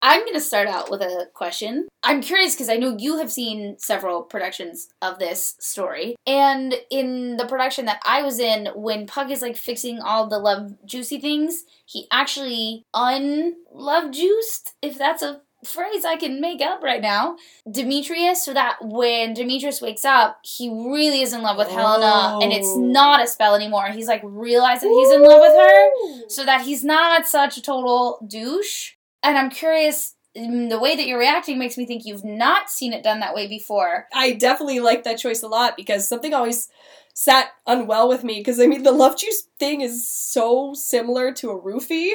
I'm 0.01 0.21
going 0.21 0.33
to 0.33 0.39
start 0.41 0.67
out 0.67 0.89
with 0.89 1.01
a 1.01 1.27
question. 1.33 1.87
I'm 2.03 2.21
curious 2.21 2.55
because 2.55 2.69
I 2.69 2.77
know 2.77 2.95
you 2.97 3.17
have 3.19 3.31
seen 3.31 3.77
several 3.77 4.23
productions 4.23 4.89
of 5.01 5.19
this 5.19 5.55
story. 5.59 6.15
And 6.25 6.73
in 6.89 7.37
the 7.37 7.45
production 7.45 7.85
that 7.85 8.01
I 8.05 8.23
was 8.23 8.39
in, 8.39 8.67
when 8.75 9.05
Puck 9.05 9.29
is 9.29 9.41
like 9.43 9.55
fixing 9.55 9.99
all 9.99 10.27
the 10.27 10.39
love 10.39 10.73
juicy 10.85 11.19
things, 11.19 11.65
he 11.85 12.07
actually 12.11 12.83
unlove 12.93 14.11
juiced, 14.11 14.73
if 14.81 14.97
that's 14.97 15.21
a 15.21 15.41
phrase 15.63 16.03
I 16.03 16.15
can 16.15 16.41
make 16.41 16.59
up 16.61 16.81
right 16.81 17.01
now, 17.01 17.35
Demetrius, 17.69 18.43
so 18.43 18.53
that 18.55 18.77
when 18.81 19.35
Demetrius 19.35 19.79
wakes 19.79 20.03
up, 20.03 20.39
he 20.43 20.69
really 20.69 21.21
is 21.21 21.33
in 21.33 21.43
love 21.43 21.57
with 21.57 21.69
Helena 21.69 22.39
and 22.41 22.51
it's 22.51 22.67
Oh. 22.67 22.79
not 22.79 23.21
a 23.23 23.27
spell 23.27 23.53
anymore. 23.53 23.89
He's 23.89 24.07
like 24.07 24.21
realized 24.23 24.81
that 24.81 24.89
he's 24.89 25.11
in 25.11 25.21
love 25.21 25.39
with 25.41 25.55
her 25.55 26.27
so 26.29 26.43
that 26.45 26.61
he's 26.61 26.83
not 26.83 27.27
such 27.27 27.57
a 27.57 27.61
total 27.61 28.17
douche. 28.27 28.93
And 29.23 29.37
I'm 29.37 29.49
curious, 29.49 30.15
mm, 30.37 30.69
the 30.69 30.79
way 30.79 30.95
that 30.95 31.05
you're 31.07 31.19
reacting 31.19 31.59
makes 31.59 31.77
me 31.77 31.85
think 31.85 32.05
you've 32.05 32.25
not 32.25 32.69
seen 32.69 32.93
it 32.93 33.03
done 33.03 33.19
that 33.19 33.35
way 33.35 33.47
before. 33.47 34.07
I 34.13 34.33
definitely 34.33 34.79
like 34.79 35.03
that 35.03 35.19
choice 35.19 35.43
a 35.43 35.47
lot 35.47 35.77
because 35.77 36.07
something 36.07 36.33
always 36.33 36.69
sat 37.13 37.49
unwell 37.67 38.07
with 38.09 38.23
me 38.23 38.39
because 38.39 38.59
I 38.59 38.67
mean 38.67 38.83
the 38.83 38.91
love 38.91 39.17
juice 39.17 39.43
thing 39.59 39.81
is 39.81 40.07
so 40.07 40.73
similar 40.73 41.31
to 41.33 41.51
a 41.51 41.61
roofie. 41.61 42.13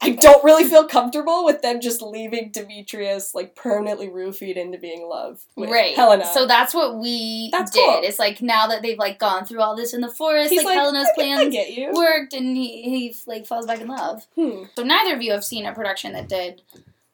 I 0.00 0.10
don't 0.10 0.42
really 0.42 0.64
feel 0.64 0.86
comfortable 0.86 1.44
with 1.44 1.62
them 1.62 1.80
just 1.80 2.00
leaving 2.00 2.50
Demetrius 2.50 3.34
like 3.34 3.54
permanently 3.54 4.08
roofied 4.08 4.56
into 4.56 4.78
being 4.78 5.02
in 5.02 5.08
love 5.08 5.44
with 5.56 5.70
right. 5.70 5.94
Helena. 5.94 6.26
So 6.32 6.46
that's 6.46 6.72
what 6.72 6.98
we 6.98 7.50
That's 7.52 7.70
did. 7.70 7.84
cool. 7.84 8.00
It's 8.02 8.18
like 8.18 8.40
now 8.40 8.66
that 8.68 8.82
they've 8.82 8.98
like 8.98 9.18
gone 9.18 9.44
through 9.44 9.60
all 9.60 9.76
this 9.76 9.92
in 9.92 10.00
the 10.00 10.08
forest, 10.08 10.50
He's 10.50 10.64
like, 10.64 10.76
Helena's 10.76 11.10
plans 11.14 11.54
worked 11.92 12.32
and 12.32 12.56
he, 12.56 12.82
he 12.82 13.16
like 13.26 13.46
falls 13.46 13.66
back 13.66 13.80
in 13.80 13.88
love. 13.88 14.26
Hmm. 14.34 14.64
So 14.74 14.82
neither 14.82 15.14
of 15.14 15.22
you 15.22 15.32
have 15.32 15.44
seen 15.44 15.66
a 15.66 15.74
production 15.74 16.12
that 16.12 16.28
did 16.28 16.62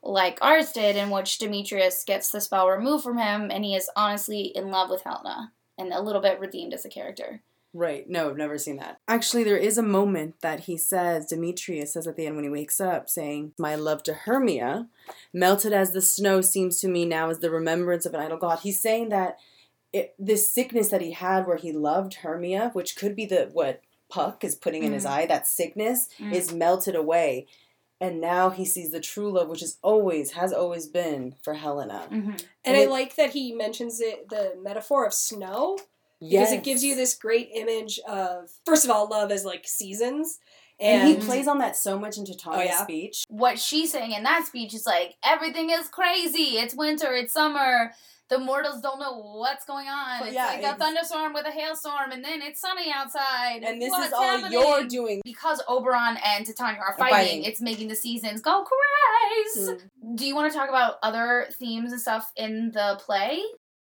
like 0.02 0.38
ours 0.42 0.72
did, 0.72 0.96
in 0.96 1.10
which 1.10 1.38
Demetrius 1.38 2.04
gets 2.04 2.30
the 2.30 2.40
spell 2.40 2.68
removed 2.68 3.02
from 3.02 3.18
him 3.18 3.50
and 3.50 3.64
he 3.64 3.74
is 3.74 3.90
honestly 3.96 4.52
in 4.54 4.70
love 4.70 4.90
with 4.90 5.02
Helena 5.02 5.52
and 5.78 5.92
a 5.92 6.00
little 6.00 6.20
bit 6.20 6.40
redeemed 6.40 6.74
as 6.74 6.84
a 6.84 6.88
character. 6.88 7.42
Right. 7.76 8.08
No, 8.08 8.30
I've 8.30 8.36
never 8.36 8.56
seen 8.56 8.76
that. 8.76 9.00
Actually, 9.08 9.42
there 9.42 9.56
is 9.56 9.76
a 9.76 9.82
moment 9.82 10.40
that 10.42 10.60
he 10.60 10.76
says, 10.76 11.26
Demetrius 11.26 11.94
says 11.94 12.06
at 12.06 12.14
the 12.14 12.24
end 12.26 12.36
when 12.36 12.44
he 12.44 12.50
wakes 12.50 12.80
up, 12.80 13.08
saying, 13.08 13.52
My 13.58 13.74
love 13.74 14.04
to 14.04 14.14
Hermia, 14.14 14.86
melted 15.32 15.72
as 15.72 15.90
the 15.90 16.00
snow 16.00 16.40
seems 16.40 16.78
to 16.80 16.88
me 16.88 17.04
now 17.04 17.30
as 17.30 17.40
the 17.40 17.50
remembrance 17.50 18.06
of 18.06 18.14
an 18.14 18.20
idle 18.20 18.38
god. 18.38 18.60
He's 18.60 18.80
saying 18.80 19.08
that 19.08 19.38
it, 19.92 20.14
this 20.20 20.48
sickness 20.48 20.90
that 20.90 21.00
he 21.00 21.10
had 21.12 21.46
where 21.48 21.56
he 21.56 21.72
loved 21.72 22.14
Hermia, 22.14 22.70
which 22.74 22.94
could 22.96 23.16
be 23.16 23.26
the 23.26 23.50
what 23.52 23.80
Puck 24.08 24.44
is 24.44 24.54
putting 24.54 24.84
in 24.84 24.92
his 24.92 25.04
Mm. 25.04 25.10
eye, 25.10 25.26
that 25.26 25.46
sickness 25.48 26.08
Mm. 26.20 26.32
is 26.32 26.52
melted 26.52 26.94
away. 26.94 27.46
And 28.00 28.20
now 28.20 28.50
he 28.50 28.64
sees 28.64 28.90
the 28.90 29.00
true 29.00 29.30
love, 29.32 29.48
which 29.48 29.62
is 29.62 29.78
always, 29.82 30.32
has 30.32 30.52
always 30.52 30.86
been 30.86 31.36
for 31.42 31.54
Helena. 31.54 32.06
Mhm. 32.10 32.28
And 32.32 32.44
And 32.64 32.76
I 32.76 32.80
it- 32.80 32.90
like 32.90 33.14
that 33.16 33.30
he 33.30 33.52
mentions 33.52 34.00
it 34.00 34.28
the 34.28 34.54
metaphor 34.60 35.04
of 35.06 35.14
snow 35.14 35.78
because 36.20 36.52
it 36.52 36.64
gives 36.64 36.82
you 36.82 36.94
this 36.96 37.14
great 37.14 37.50
image 37.54 37.98
of 38.00 38.50
first 38.64 38.84
of 38.84 38.90
all 38.90 39.08
love 39.08 39.30
as 39.30 39.44
like 39.44 39.66
seasons 39.66 40.38
And, 40.80 41.02
and, 41.08 41.20
he 41.22 41.26
plays 41.26 41.46
on 41.46 41.58
that 41.58 41.76
so 41.76 41.98
much 41.98 42.18
in 42.18 42.24
Titania's 42.24 42.66
yeah? 42.68 42.82
speech. 42.82 43.24
What 43.28 43.60
she's 43.60 43.92
saying 43.92 44.10
in 44.12 44.24
that 44.24 44.44
speech 44.46 44.74
is 44.74 44.86
like 44.86 45.16
everything 45.22 45.70
is 45.70 45.86
crazy. 45.88 46.58
It's 46.58 46.74
winter. 46.74 47.14
It's 47.14 47.32
summer. 47.32 47.94
The 48.34 48.40
mortals 48.40 48.80
don't 48.80 48.98
know 48.98 49.20
what's 49.36 49.64
going 49.64 49.86
on. 49.86 50.18
But 50.20 50.26
It's 50.28 50.34
yeah, 50.34 50.46
like 50.46 50.62
a 50.64 50.74
thunderstorm 50.76 51.32
with 51.34 51.46
a 51.46 51.50
hailstorm, 51.52 52.10
and 52.10 52.24
then 52.24 52.42
it's 52.42 52.60
sunny 52.60 52.90
outside. 52.92 53.62
And 53.62 53.80
this 53.80 53.90
What's 53.90 54.08
is 54.08 54.12
all 54.12 54.22
happening? 54.22 54.52
you're 54.52 54.84
doing. 54.86 55.20
because 55.24 55.62
Oberon 55.68 56.16
and 56.24 56.44
Titania 56.44 56.80
are 56.80 56.96
fighting, 56.98 57.14
fighting. 57.16 57.44
it's 57.44 57.60
making 57.60 57.88
the 57.88 57.94
seasons 57.96 58.40
go 58.40 58.64
crazy. 58.64 59.72
Mm. 60.04 60.16
Do 60.16 60.26
you 60.26 60.34
want 60.34 60.52
to 60.52 60.58
talk 60.58 60.68
about 60.68 60.94
other 61.02 61.46
themes 61.58 61.92
and 61.92 62.00
stuff 62.00 62.32
in 62.36 62.72
the 62.72 63.00
play? 63.04 63.40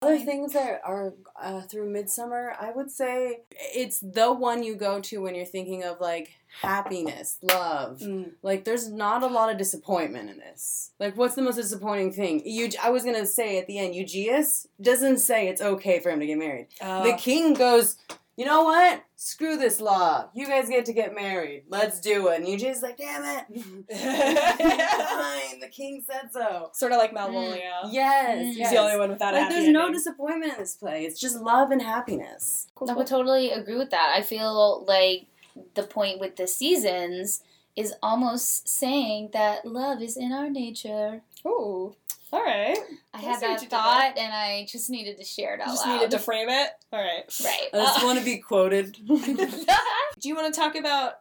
Other 0.02 0.20
things 0.20 0.54
that 0.54 0.82
are 0.86 1.14
uh, 1.42 1.62
through 1.62 1.90
Midsummer, 1.90 2.54
I 2.60 2.72
would 2.72 2.92
say 2.92 3.40
it's 3.50 4.00
the 4.02 4.32
one 4.32 4.62
you 4.62 4.76
go 4.76 5.00
to 5.00 5.22
when 5.22 5.34
you're 5.34 5.46
thinking 5.46 5.84
of 5.84 6.00
like 6.00 6.30
happiness, 6.62 7.38
love. 7.42 8.00
Mm. 8.00 8.32
Like, 8.42 8.64
there's 8.64 8.90
not 8.92 9.24
a 9.24 9.28
lot 9.28 9.50
of 9.52 9.58
disappointment 9.58 10.30
in 10.30 10.38
this. 10.38 10.92
Like, 11.00 11.18
what's 11.18 11.36
the 11.36 11.42
most 11.42 11.56
disappointing 11.56 12.12
thing? 12.14 12.42
You, 12.46 12.70
I 12.82 12.90
was 12.90 13.04
gonna 13.04 13.26
say 13.26 13.58
at 13.58 13.68
the 13.68 13.78
end, 13.80 13.94
Egeus 13.96 14.68
doesn't 14.82 15.18
say 15.20 15.48
it's 15.48 15.62
okay 15.62 16.00
for 16.00 16.10
him 16.10 16.20
to 16.20 16.26
get 16.26 16.38
married. 16.38 16.68
Uh, 16.82 17.04
The 17.04 17.14
king 17.14 17.54
goes, 17.54 17.98
you 18.38 18.46
know 18.46 18.64
what? 18.64 19.02
Screw 19.16 19.56
this 19.56 19.80
law. 19.80 20.30
You 20.36 20.46
guys 20.46 20.68
get 20.68 20.86
to 20.88 20.94
get 20.94 21.16
married. 21.16 21.64
Let's 21.70 22.02
do 22.02 22.28
it. 22.28 22.42
And 22.42 22.46
Egeus 22.48 22.78
is 22.78 22.82
like, 22.84 22.98
damn 22.98 23.24
it. 23.24 23.46
Fine. 24.30 25.60
The 25.62 25.70
king 25.70 26.04
said 26.06 26.32
so. 26.34 26.70
sort 26.74 26.92
of 26.92 26.98
like 26.98 27.14
Malvolio. 27.14 27.90
Yes. 27.92 28.38
Mm. 28.38 28.44
He's 28.48 28.58
yes. 28.58 28.72
the 28.72 28.78
only 28.78 28.98
one 28.98 29.10
without 29.12 29.34
a 29.34 29.38
Like, 29.38 29.44
happy 29.44 29.56
there's 29.56 29.70
no 29.70 29.92
disappointment 29.92 30.54
in 30.54 30.60
this 30.60 30.76
play. 30.76 31.04
It's 31.06 31.20
just 31.20 31.38
love 31.40 31.72
and 31.72 31.82
happiness. 31.82 32.68
Cool, 32.76 32.90
I 32.90 32.94
cool. 32.94 33.00
would 33.00 33.08
totally 33.08 33.52
agree 33.52 33.78
with 33.78 33.92
that. 33.92 34.14
I 34.16 34.22
feel 34.22 34.84
like 34.86 35.28
the 35.76 35.84
point 35.84 36.20
with 36.20 36.36
the 36.36 36.48
seasons 36.48 37.42
is 37.76 37.94
almost 38.02 38.68
saying 38.70 39.30
that 39.34 39.66
love 39.66 40.02
is 40.02 40.16
in 40.18 40.32
our 40.32 40.50
nature. 40.50 41.22
Ooh, 41.46 41.96
all 42.32 42.44
right. 42.44 42.78
I 43.14 43.18
I 43.18 43.22
had 43.22 43.40
see 43.40 43.48
what 43.48 43.60
that 43.62 43.70
thought, 43.70 44.18
and 44.18 44.34
I 44.34 44.66
just 44.70 44.90
needed 44.90 45.18
to 45.18 45.24
share 45.24 45.56
it 45.56 45.58
You 45.58 45.64
out 45.64 45.68
just 45.68 45.86
loud. 45.86 45.94
needed 45.96 46.12
to 46.12 46.20
frame 46.20 46.50
it. 46.50 46.70
All 46.92 47.00
right. 47.00 47.24
right. 47.44 47.70
I 47.74 47.78
just 47.78 48.04
want 48.04 48.20
to 48.20 48.26
be 48.26 48.38
quoted. 48.50 48.98
Do 49.08 50.30
you 50.30 50.36
want 50.36 50.54
to 50.54 50.60
talk 50.60 50.76
about 50.76 51.20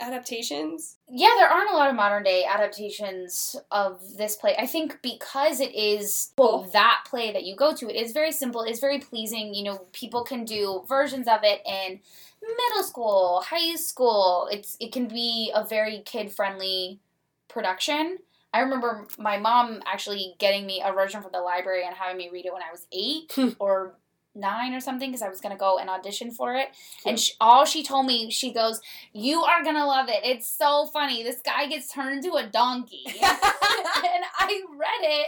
adaptations? 0.00 0.96
yeah, 1.08 1.30
there 1.38 1.48
aren't 1.48 1.70
a 1.70 1.74
lot 1.74 1.88
of 1.88 1.96
modern 1.96 2.22
day 2.24 2.44
adaptations 2.44 3.56
of 3.70 4.00
this 4.16 4.36
play. 4.36 4.54
I 4.58 4.66
think 4.66 4.98
because 5.02 5.60
it 5.60 5.74
is 5.74 6.32
well, 6.36 6.68
that 6.72 7.04
play 7.08 7.32
that 7.32 7.44
you 7.44 7.56
go 7.56 7.74
to, 7.74 7.88
it 7.88 7.96
is 7.96 8.12
very 8.12 8.32
simple, 8.32 8.62
it's 8.62 8.80
very 8.80 8.98
pleasing. 8.98 9.54
You 9.54 9.64
know, 9.64 9.86
people 9.92 10.24
can 10.24 10.44
do 10.44 10.84
versions 10.88 11.28
of 11.28 11.40
it 11.42 11.62
in 11.66 12.00
middle 12.56 12.82
school, 12.82 13.42
high 13.46 13.74
school. 13.76 14.48
It's 14.50 14.76
it 14.80 14.92
can 14.92 15.08
be 15.08 15.50
a 15.54 15.64
very 15.64 16.02
kid 16.04 16.32
friendly 16.32 17.00
production. 17.48 18.18
I 18.52 18.60
remember 18.60 19.08
my 19.18 19.38
mom 19.38 19.82
actually 19.84 20.34
getting 20.38 20.64
me 20.64 20.82
a 20.84 20.92
version 20.92 21.22
from 21.22 21.32
the 21.32 21.40
library 21.40 21.84
and 21.84 21.94
having 21.94 22.16
me 22.16 22.30
read 22.32 22.46
it 22.46 22.52
when 22.52 22.62
I 22.62 22.70
was 22.70 22.86
eight 22.92 23.32
hmm. 23.34 23.50
or 23.58 23.96
nine 24.36 24.74
or 24.74 24.80
something 24.80 25.10
because 25.10 25.22
I 25.22 25.28
was 25.28 25.40
gonna 25.40 25.56
go 25.56 25.78
and 25.78 25.88
audition 25.88 26.30
for 26.30 26.54
it. 26.54 26.68
And 27.06 27.18
sh 27.18 27.32
all 27.40 27.64
she 27.64 27.82
told 27.82 28.06
me, 28.06 28.30
she 28.30 28.52
goes, 28.52 28.80
"You 29.12 29.42
are 29.42 29.62
gonna 29.62 29.86
love 29.86 30.08
it. 30.08 30.20
It's 30.24 30.48
so 30.48 30.86
funny. 30.86 31.22
This 31.22 31.40
guy 31.44 31.66
gets 31.66 31.92
turned 31.92 32.24
into 32.24 32.36
a 32.36 32.46
donkey." 32.46 33.04
and 33.22 34.24
I 34.38 34.62
read 34.76 35.02
it, 35.02 35.26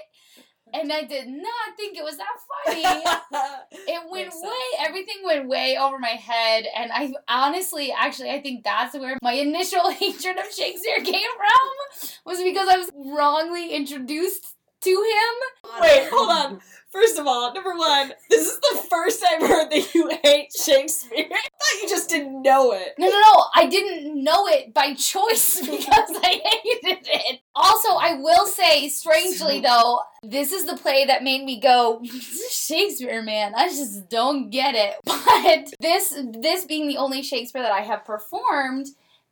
and 0.73 0.93
I 0.93 1.03
did 1.05 1.29
not 1.29 1.77
think 1.77 1.97
it 1.97 2.05
was 2.05 2.17
that 2.19 2.37
funny. 2.65 2.83
It 3.89 4.01
went 4.11 4.27
Makes 4.27 4.37
way, 4.37 4.51
sense. 4.51 4.89
everything 4.89 5.17
went 5.25 5.49
way 5.49 5.77
over 5.81 5.99
my 5.99 6.09
head, 6.09 6.65
and 6.77 6.91
I 6.93 7.13
honestly, 7.29 7.93
actually, 7.97 8.31
I 8.31 8.41
think 8.41 8.65
that's 8.65 8.95
where 8.97 9.17
my 9.23 9.33
initial 9.33 9.91
hatred 10.03 10.39
of 10.39 10.53
Shakespeare 10.53 11.01
came 11.03 11.29
from, 11.37 12.11
was 12.25 12.43
because 12.43 12.69
I 12.69 12.77
was 12.79 12.91
wrongly 12.95 13.71
introduced 13.75 14.56
to 14.87 14.91
him. 14.91 15.81
Wait, 15.81 16.09
hold 16.11 16.31
on. 16.31 16.61
First 16.93 17.19
of 17.19 17.27
all, 17.27 17.53
number 17.53 17.75
one, 17.75 18.13
this 18.31 18.47
is 18.47 18.59
the 18.61 18.87
first 18.89 19.23
I've 19.29 19.47
heard 19.47 19.71
that 19.71 19.95
you 19.95 20.09
hate 20.23 20.49
Shakespeare. 20.53 21.27
I 21.31 21.43
thought 21.43 21.83
you 21.83 21.89
just 21.89 22.09
didn't 22.09 22.41
know 22.43 22.73
it. 22.73 22.95
No, 22.99 23.09
no, 23.09 23.21
no, 23.21 23.45
I 23.55 23.67
didn't 23.67 24.23
know 24.23 24.47
it 24.47 24.73
by 24.73 24.95
choice 24.95 25.61
because 25.67 26.11
I 26.23 26.41
hated 26.63 27.07
it. 27.07 27.41
Also, 27.55 27.89
I 27.97 28.15
will 28.21 28.47
say, 28.47 28.89
strangely 28.89 29.61
though, 29.61 30.01
this 30.23 30.53
is 30.53 30.65
the 30.65 30.77
play 30.77 31.05
that 31.05 31.25
made 31.25 31.45
me 31.45 31.61
go, 31.61 32.01
Shakespeare, 32.51 33.23
man, 33.23 33.55
I 33.55 33.69
just 33.69 34.09
don't 34.09 34.49
get 34.51 34.75
it. 34.75 34.95
But 35.05 35.75
this, 35.81 36.15
this 36.41 36.65
being 36.65 36.87
the 36.87 36.97
only 36.97 37.23
Shakespeare 37.23 37.63
that 37.63 37.73
I 37.73 37.81
have 37.81 38.05
performed, 38.05 38.87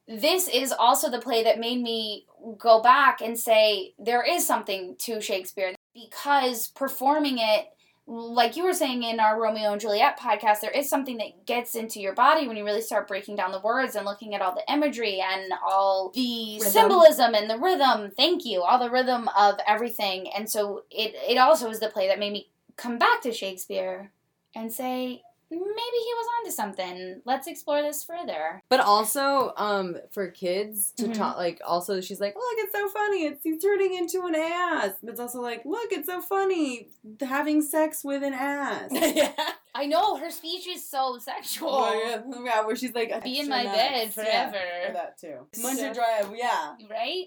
this 0.06 0.48
is 0.48 0.72
also 0.72 1.10
the 1.10 1.20
play 1.20 1.42
that 1.44 1.58
made 1.58 1.82
me 1.82 2.26
go 2.58 2.82
back 2.82 3.20
and 3.20 3.38
say 3.38 3.94
there 3.98 4.22
is 4.22 4.46
something 4.46 4.96
to 4.98 5.20
Shakespeare 5.20 5.74
because 5.94 6.68
performing 6.68 7.38
it 7.38 7.68
like 8.06 8.56
you 8.56 8.64
were 8.64 8.74
saying 8.74 9.02
in 9.02 9.18
our 9.18 9.40
Romeo 9.40 9.72
and 9.72 9.80
Juliet 9.80 10.18
podcast, 10.18 10.60
there 10.60 10.70
is 10.70 10.90
something 10.90 11.16
that 11.18 11.46
gets 11.46 11.74
into 11.74 12.00
your 12.00 12.12
body 12.12 12.46
when 12.46 12.56
you 12.56 12.64
really 12.64 12.82
start 12.82 13.08
breaking 13.08 13.36
down 13.36 13.50
the 13.50 13.60
words 13.60 13.96
and 13.96 14.04
looking 14.04 14.34
at 14.34 14.42
all 14.42 14.54
the 14.54 14.72
imagery 14.72 15.20
and 15.20 15.52
all 15.66 16.12
the 16.14 16.58
Rhythm. 16.58 16.70
symbolism 16.70 17.34
and 17.34 17.48
the 17.48 17.58
rhythm. 17.58 18.10
Thank 18.14 18.44
you, 18.44 18.62
all 18.62 18.78
the 18.78 18.90
rhythm 18.90 19.28
of 19.38 19.54
everything. 19.66 20.30
And 20.36 20.50
so 20.50 20.82
it 20.90 21.14
it 21.26 21.38
also 21.38 21.70
is 21.70 21.80
the 21.80 21.88
play 21.88 22.08
that 22.08 22.18
made 22.18 22.32
me 22.32 22.50
come 22.76 22.98
back 22.98 23.22
to 23.22 23.32
Shakespeare 23.32 24.12
and 24.54 24.70
say 24.70 25.22
maybe 25.50 25.60
he 25.60 26.14
was 26.14 26.26
onto 26.38 26.50
something. 26.50 27.20
Let's 27.24 27.46
explore 27.46 27.82
this 27.82 28.02
further. 28.04 28.62
But 28.68 28.80
also, 28.80 29.52
um, 29.56 29.96
for 30.10 30.28
kids 30.30 30.92
to 30.96 31.04
Mhm. 31.04 31.14
talk, 31.14 31.36
like, 31.36 31.60
also 31.64 32.00
she's 32.00 32.20
like, 32.20 32.34
look, 32.34 32.54
it's 32.58 32.72
so 32.72 32.88
funny. 32.88 33.24
It's 33.26 33.42
he's 33.42 33.62
turning 33.62 33.94
into 33.94 34.22
an 34.26 34.34
ass. 34.34 34.92
But 35.02 35.10
it's 35.10 35.20
also 35.20 35.40
like, 35.40 35.64
look, 35.64 35.92
it's 35.92 36.06
so 36.06 36.20
funny 36.20 36.88
having 37.20 37.62
sex 37.62 38.02
with 38.04 38.22
an 38.22 38.32
ass. 38.34 38.88
yeah. 38.92 39.32
I 39.74 39.86
know 39.86 40.16
her 40.16 40.30
speech 40.30 40.68
is 40.68 40.88
so 40.88 41.18
sexual. 41.18 41.68
Oh, 41.70 41.92
yeah, 42.04 42.22
yeah, 42.44 42.60
where 42.64 42.76
she's 42.76 42.94
like, 42.94 43.22
Be 43.24 43.40
in 43.40 43.48
my 43.48 43.64
nuts. 43.64 43.76
bed 43.76 44.12
Yeah, 44.26 44.50
forever. 44.50 44.92
that 44.92 45.18
too. 45.18 45.46
Munch 45.60 45.80
So- 45.80 45.90
a 45.90 45.94
dry, 45.94 46.22
yeah. 46.34 46.74
Right? 46.88 47.26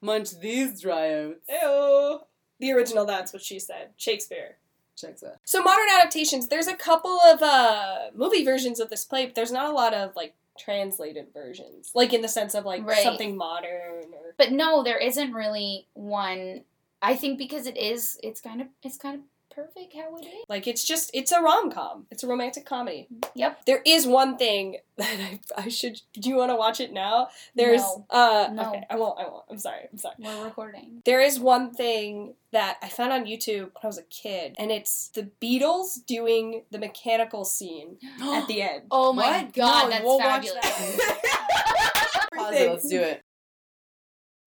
Munch 0.00 0.38
these 0.40 0.80
dry 0.80 1.12
oats. 1.14 1.44
Ew. 1.48 2.20
The 2.60 2.72
original, 2.72 3.04
that's 3.04 3.32
what 3.34 3.42
she 3.42 3.58
said. 3.58 3.90
Shakespeare. 3.96 4.56
Checks 4.96 5.20
that. 5.20 5.38
So 5.44 5.62
modern 5.62 5.86
adaptations, 5.98 6.48
there's 6.48 6.66
a 6.66 6.74
couple 6.74 7.18
of 7.20 7.42
uh, 7.42 8.06
movie 8.14 8.44
versions 8.44 8.80
of 8.80 8.88
this 8.90 9.04
play, 9.04 9.26
but 9.26 9.34
there's 9.34 9.52
not 9.52 9.68
a 9.70 9.72
lot 9.74 9.92
of 9.94 10.16
like 10.16 10.34
translated 10.58 11.26
versions, 11.34 11.90
like 11.94 12.12
in 12.14 12.22
the 12.22 12.28
sense 12.28 12.54
of 12.54 12.64
like 12.64 12.86
Right. 12.86 13.02
something 13.02 13.36
modern 13.36 14.12
or. 14.14 14.34
But 14.38 14.52
no, 14.52 14.82
there 14.82 14.98
isn't 14.98 15.32
really 15.32 15.86
one. 15.92 16.64
I 17.02 17.14
think 17.14 17.36
because 17.38 17.66
it 17.66 17.76
is, 17.76 18.18
it's 18.22 18.40
kind 18.40 18.60
of, 18.62 18.68
it's 18.82 18.96
kind 18.96 19.16
of 19.16 19.20
perfect 19.56 19.94
how 19.94 20.14
it 20.16 20.26
is. 20.26 20.44
Like 20.48 20.66
it's 20.68 20.84
just 20.84 21.10
it's 21.14 21.32
a 21.32 21.40
rom 21.40 21.72
com. 21.72 22.06
It's 22.10 22.22
a 22.22 22.26
romantic 22.28 22.64
comedy. 22.66 23.08
Yep. 23.34 23.64
There 23.66 23.82
is 23.84 24.06
one 24.06 24.36
thing 24.36 24.76
that 24.98 25.40
I, 25.56 25.62
I 25.62 25.68
should. 25.68 26.00
Do 26.12 26.28
you 26.28 26.36
want 26.36 26.50
to 26.50 26.56
watch 26.56 26.78
it 26.80 26.92
now? 26.92 27.28
There's 27.54 27.80
No. 27.80 28.06
uh 28.10 28.48
No. 28.52 28.70
okay. 28.70 28.84
I 28.90 28.96
won't. 28.96 29.18
I 29.18 29.24
won't. 29.28 29.44
I'm 29.50 29.58
sorry. 29.58 29.88
I'm 29.90 29.98
sorry. 29.98 30.14
We're 30.18 30.44
recording. 30.44 31.02
There 31.04 31.20
is 31.20 31.40
one 31.40 31.72
thing 31.72 32.34
that 32.52 32.76
I 32.82 32.88
found 32.88 33.12
on 33.12 33.24
YouTube 33.24 33.62
when 33.72 33.82
I 33.82 33.86
was 33.86 33.98
a 33.98 34.02
kid, 34.04 34.54
and 34.58 34.70
it's 34.70 35.08
the 35.08 35.30
Beatles 35.42 36.04
doing 36.06 36.62
the 36.70 36.78
mechanical 36.78 37.44
scene 37.44 37.96
at 38.22 38.46
the 38.46 38.62
end. 38.62 38.82
Oh 38.90 39.12
my 39.12 39.42
What? 39.42 39.52
god, 39.54 39.84
No, 39.84 39.90
that's 39.90 40.04
we'll 40.04 40.18
fabulous. 40.18 40.62
that. 40.62 42.28
Pause 42.36 42.54
it, 42.54 42.70
let's 42.70 42.88
do 42.88 43.00
it. 43.00 43.22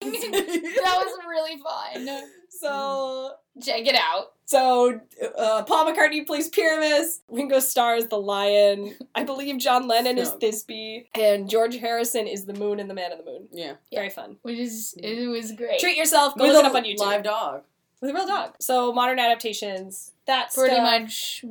that 0.00 0.94
was 0.96 1.18
really 1.28 1.60
fun. 1.60 2.06
So 2.50 3.32
Check 3.62 3.86
it 3.86 3.94
out. 3.94 4.32
so 4.46 5.00
uh, 5.36 5.62
Paul 5.64 5.86
McCartney 5.92 6.26
plays 6.26 6.48
Pyramus. 6.48 7.20
Ringo 7.28 7.60
Starr 7.60 7.96
is 7.96 8.08
the 8.08 8.18
lion. 8.18 8.96
I 9.14 9.24
believe 9.24 9.58
John 9.58 9.86
Lennon 9.88 10.18
is. 10.18 10.30
Thisbe, 10.30 11.06
and 11.14 11.48
George 11.48 11.76
Harrison 11.76 12.26
is 12.26 12.46
the 12.46 12.54
moon 12.54 12.80
and 12.80 12.88
the 12.88 12.94
man 12.94 13.12
in 13.12 13.18
the 13.18 13.24
moon. 13.24 13.48
Yeah. 13.52 13.74
Very 13.92 14.10
fun. 14.10 14.36
Which 14.42 14.58
is, 14.58 14.94
it 14.96 15.28
was 15.28 15.52
great. 15.52 15.80
Treat 15.80 15.96
yourself. 15.96 16.36
Go 16.36 16.44
With 16.44 16.52
look 16.54 16.64
it 16.64 16.68
up 16.68 16.74
on 16.74 16.84
YouTube. 16.84 16.98
Live 17.00 17.22
dog. 17.22 17.62
With 18.00 18.10
a 18.10 18.14
real 18.14 18.26
dog. 18.26 18.54
So 18.60 18.92
modern 18.92 19.18
adaptations. 19.18 20.12
That's 20.26 20.56
Pretty 20.56 20.80
much 20.80 21.44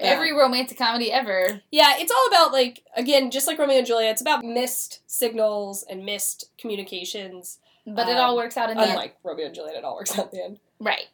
every 0.00 0.32
romantic 0.32 0.78
comedy 0.78 1.12
ever. 1.12 1.60
Yeah, 1.70 1.94
it's 1.98 2.10
all 2.10 2.26
about 2.28 2.52
like 2.52 2.82
again, 2.96 3.30
just 3.30 3.46
like 3.46 3.58
Romeo 3.58 3.78
and 3.78 3.86
Juliet. 3.86 4.12
It's 4.12 4.22
about 4.22 4.44
missed 4.44 5.00
signals 5.06 5.84
and 5.88 6.04
missed 6.06 6.48
communications. 6.56 7.58
But 7.86 8.08
it 8.08 8.16
Um, 8.16 8.24
all 8.24 8.36
works 8.36 8.56
out 8.56 8.70
in 8.70 8.76
the 8.76 8.82
end. 8.82 8.92
Unlike 8.92 9.16
Romeo 9.24 9.46
and 9.46 9.54
Juliet, 9.54 9.76
it 9.76 9.84
all 9.84 9.96
works 9.96 10.16
out 10.18 10.32
in 10.32 10.38
the 10.38 10.44
end. 10.44 10.60
Right. 10.80 11.06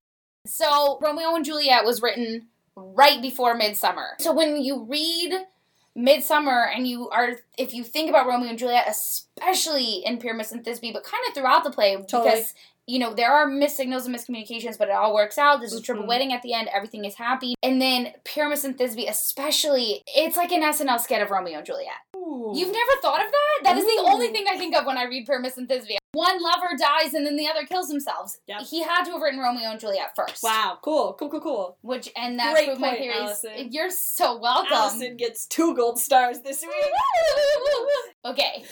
So 0.46 0.98
Romeo 1.00 1.34
and 1.34 1.44
Juliet 1.44 1.84
was 1.84 2.00
written 2.02 2.48
right 2.76 3.20
before 3.22 3.54
Midsummer. 3.54 4.16
So 4.20 4.32
when 4.32 4.62
you 4.62 4.84
read 4.84 5.46
Midsummer 5.94 6.62
and 6.74 6.86
you 6.86 7.08
are, 7.10 7.36
if 7.56 7.74
you 7.74 7.82
think 7.84 8.08
about 8.08 8.26
Romeo 8.26 8.48
and 8.48 8.58
Juliet, 8.58 8.86
especially 8.88 10.02
in 10.04 10.18
Pyramus 10.18 10.52
and 10.52 10.64
Thisbe, 10.64 10.92
but 10.92 11.04
kind 11.04 11.22
of 11.28 11.34
throughout 11.34 11.64
the 11.64 11.70
play, 11.70 11.96
Totally. 11.96 12.30
because 12.30 12.54
you 12.86 12.98
know 12.98 13.12
there 13.12 13.30
are 13.32 13.46
missed 13.46 13.76
signals 13.76 14.06
and 14.06 14.14
miscommunications, 14.14 14.78
but 14.78 14.88
it 14.88 14.94
all 14.94 15.12
works 15.12 15.36
out. 15.38 15.58
There's 15.60 15.74
a 15.74 15.82
triple 15.82 16.04
Mhm. 16.04 16.08
wedding 16.08 16.32
at 16.32 16.40
the 16.42 16.54
end. 16.54 16.68
Everything 16.72 17.04
is 17.04 17.16
happy. 17.16 17.54
And 17.62 17.82
then 17.82 18.14
Pyramus 18.24 18.64
and 18.64 18.78
Thisbe, 18.78 19.08
especially, 19.08 20.02
it's 20.06 20.36
like 20.36 20.52
an 20.52 20.62
SNL 20.62 20.98
sketch 20.98 21.20
of 21.20 21.30
Romeo 21.30 21.58
and 21.58 21.66
Juliet. 21.66 21.92
You've 22.14 22.72
never 22.72 22.92
thought 23.02 23.24
of 23.24 23.30
that? 23.30 23.58
That 23.64 23.76
is 23.76 23.84
the 23.84 24.02
only 24.06 24.28
thing 24.28 24.46
I 24.50 24.56
think 24.56 24.74
of 24.74 24.86
when 24.86 24.96
I 24.96 25.04
read 25.04 25.26
Pyramus 25.26 25.56
and 25.58 25.68
Thisbe. 25.68 25.97
One 26.12 26.42
lover 26.42 26.68
dies 26.78 27.12
and 27.12 27.26
then 27.26 27.36
the 27.36 27.46
other 27.48 27.66
kills 27.66 27.88
themselves. 27.88 28.38
Yep. 28.46 28.62
He 28.62 28.82
had 28.82 29.04
to 29.04 29.12
have 29.12 29.20
written 29.20 29.38
Romeo 29.40 29.70
and 29.70 29.78
Juliet 29.78 30.16
first. 30.16 30.42
Wow, 30.42 30.78
cool, 30.80 31.14
cool, 31.18 31.28
cool, 31.28 31.40
cool. 31.40 31.76
Which 31.82 32.08
and 32.16 32.38
that's 32.38 32.64
Great 32.64 32.78
my. 32.78 33.10
Allison. 33.14 33.70
You're 33.70 33.90
so 33.90 34.38
welcome. 34.38 34.72
Allison 34.72 35.16
gets 35.18 35.46
two 35.46 35.74
gold 35.76 35.98
stars 35.98 36.40
this 36.40 36.62
week. 36.62 36.72
okay. 38.24 38.64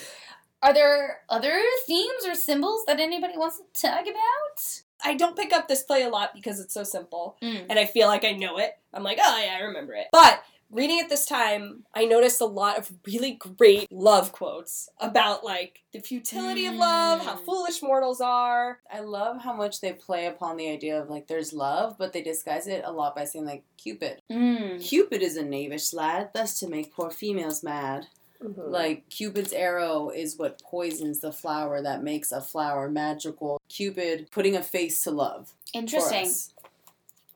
Are 0.63 0.73
there 0.73 1.21
other 1.29 1.61
themes 1.87 2.25
or 2.27 2.35
symbols 2.35 2.85
that 2.87 3.01
anybody 3.01 3.37
wants 3.37 3.61
to 3.75 3.83
talk 3.83 4.03
about? 4.03 4.83
I 5.05 5.15
don't 5.15 5.37
pick 5.37 5.53
up 5.53 5.69
this 5.69 5.83
play 5.83 6.03
a 6.05 6.09
lot 6.09 6.31
because 6.35 6.59
it's 6.59 6.73
so 6.73 6.83
simple, 6.83 7.37
Mm. 7.43 7.67
and 7.69 7.79
I 7.79 7.85
feel 7.85 8.09
like 8.09 8.25
I 8.25 8.33
know 8.33 8.59
it. 8.59 8.73
I'm 8.95 9.03
like, 9.03 9.19
oh 9.23 9.43
yeah, 9.45 9.57
I 9.59 9.65
remember 9.65 9.93
it. 9.93 10.07
But 10.11 10.43
reading 10.71 10.99
it 10.99 11.09
this 11.09 11.27
time, 11.27 11.85
I 11.95 12.05
noticed 12.05 12.41
a 12.41 12.45
lot 12.47 12.79
of 12.79 12.93
really 13.07 13.33
great 13.57 13.91
love 13.91 14.33
quotes 14.33 14.89
about 15.01 15.45
like 15.45 15.83
the 15.93 16.01
futility 16.01 16.67
of 16.67 16.75
love, 16.75 17.25
how 17.25 17.37
Mm. 17.37 17.45
foolish 17.45 17.83
mortals 17.83 18.21
are. 18.21 18.81
I 18.91 19.01
love 19.01 19.43
how 19.43 19.53
much 19.55 19.81
they 19.81 19.93
play 19.93 20.27
upon 20.27 20.57
the 20.57 20.69
idea 20.69 21.01
of 21.01 21.09
like 21.09 21.27
there's 21.29 21.53
love, 21.53 21.97
but 21.99 22.13
they 22.13 22.23
disguise 22.23 22.67
it 22.67 22.83
a 22.85 22.93
lot 22.93 23.15
by 23.15 23.25
saying 23.25 23.47
like 23.47 23.63
Cupid. 23.77 24.21
Mm. 24.31 24.83
Cupid 24.83 25.23
is 25.23 25.37
a 25.37 25.45
knavish 25.45 25.93
lad, 25.93 26.31
thus 26.35 26.59
to 26.61 26.69
make 26.69 26.93
poor 26.93 27.11
females 27.11 27.63
mad. 27.63 28.09
Like 28.41 29.09
Cupid's 29.09 29.53
arrow 29.55 30.11
is 30.11 30.37
what 30.37 30.61
poisons 30.63 31.21
the 31.21 31.33
flower 31.33 31.81
that 31.81 32.03
makes 32.03 32.33
a 32.33 32.41
flower 32.43 32.91
magical. 32.91 33.61
Cupid 33.69 34.29
putting 34.31 34.55
a 34.55 34.63
face 34.63 35.03
to 35.05 35.11
love. 35.11 35.55
Interesting. 35.73 36.31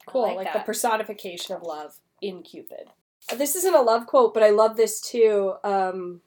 cool, 0.07 0.23
like 0.23 0.37
like, 0.37 0.47
that. 0.53 0.59
the 0.59 0.65
personification 0.65 1.55
of 1.57 1.63
love 1.63 1.97
in 2.21 2.43
Cupid. 2.43 2.91
This 3.37 3.55
isn't 3.57 3.75
a 3.75 3.81
love 3.81 4.07
quote, 4.07 4.35
but 4.35 4.43
I 4.43 4.51
love 4.51 4.77
this 4.77 5.01
too. 5.01 5.55
Um, 5.65 6.21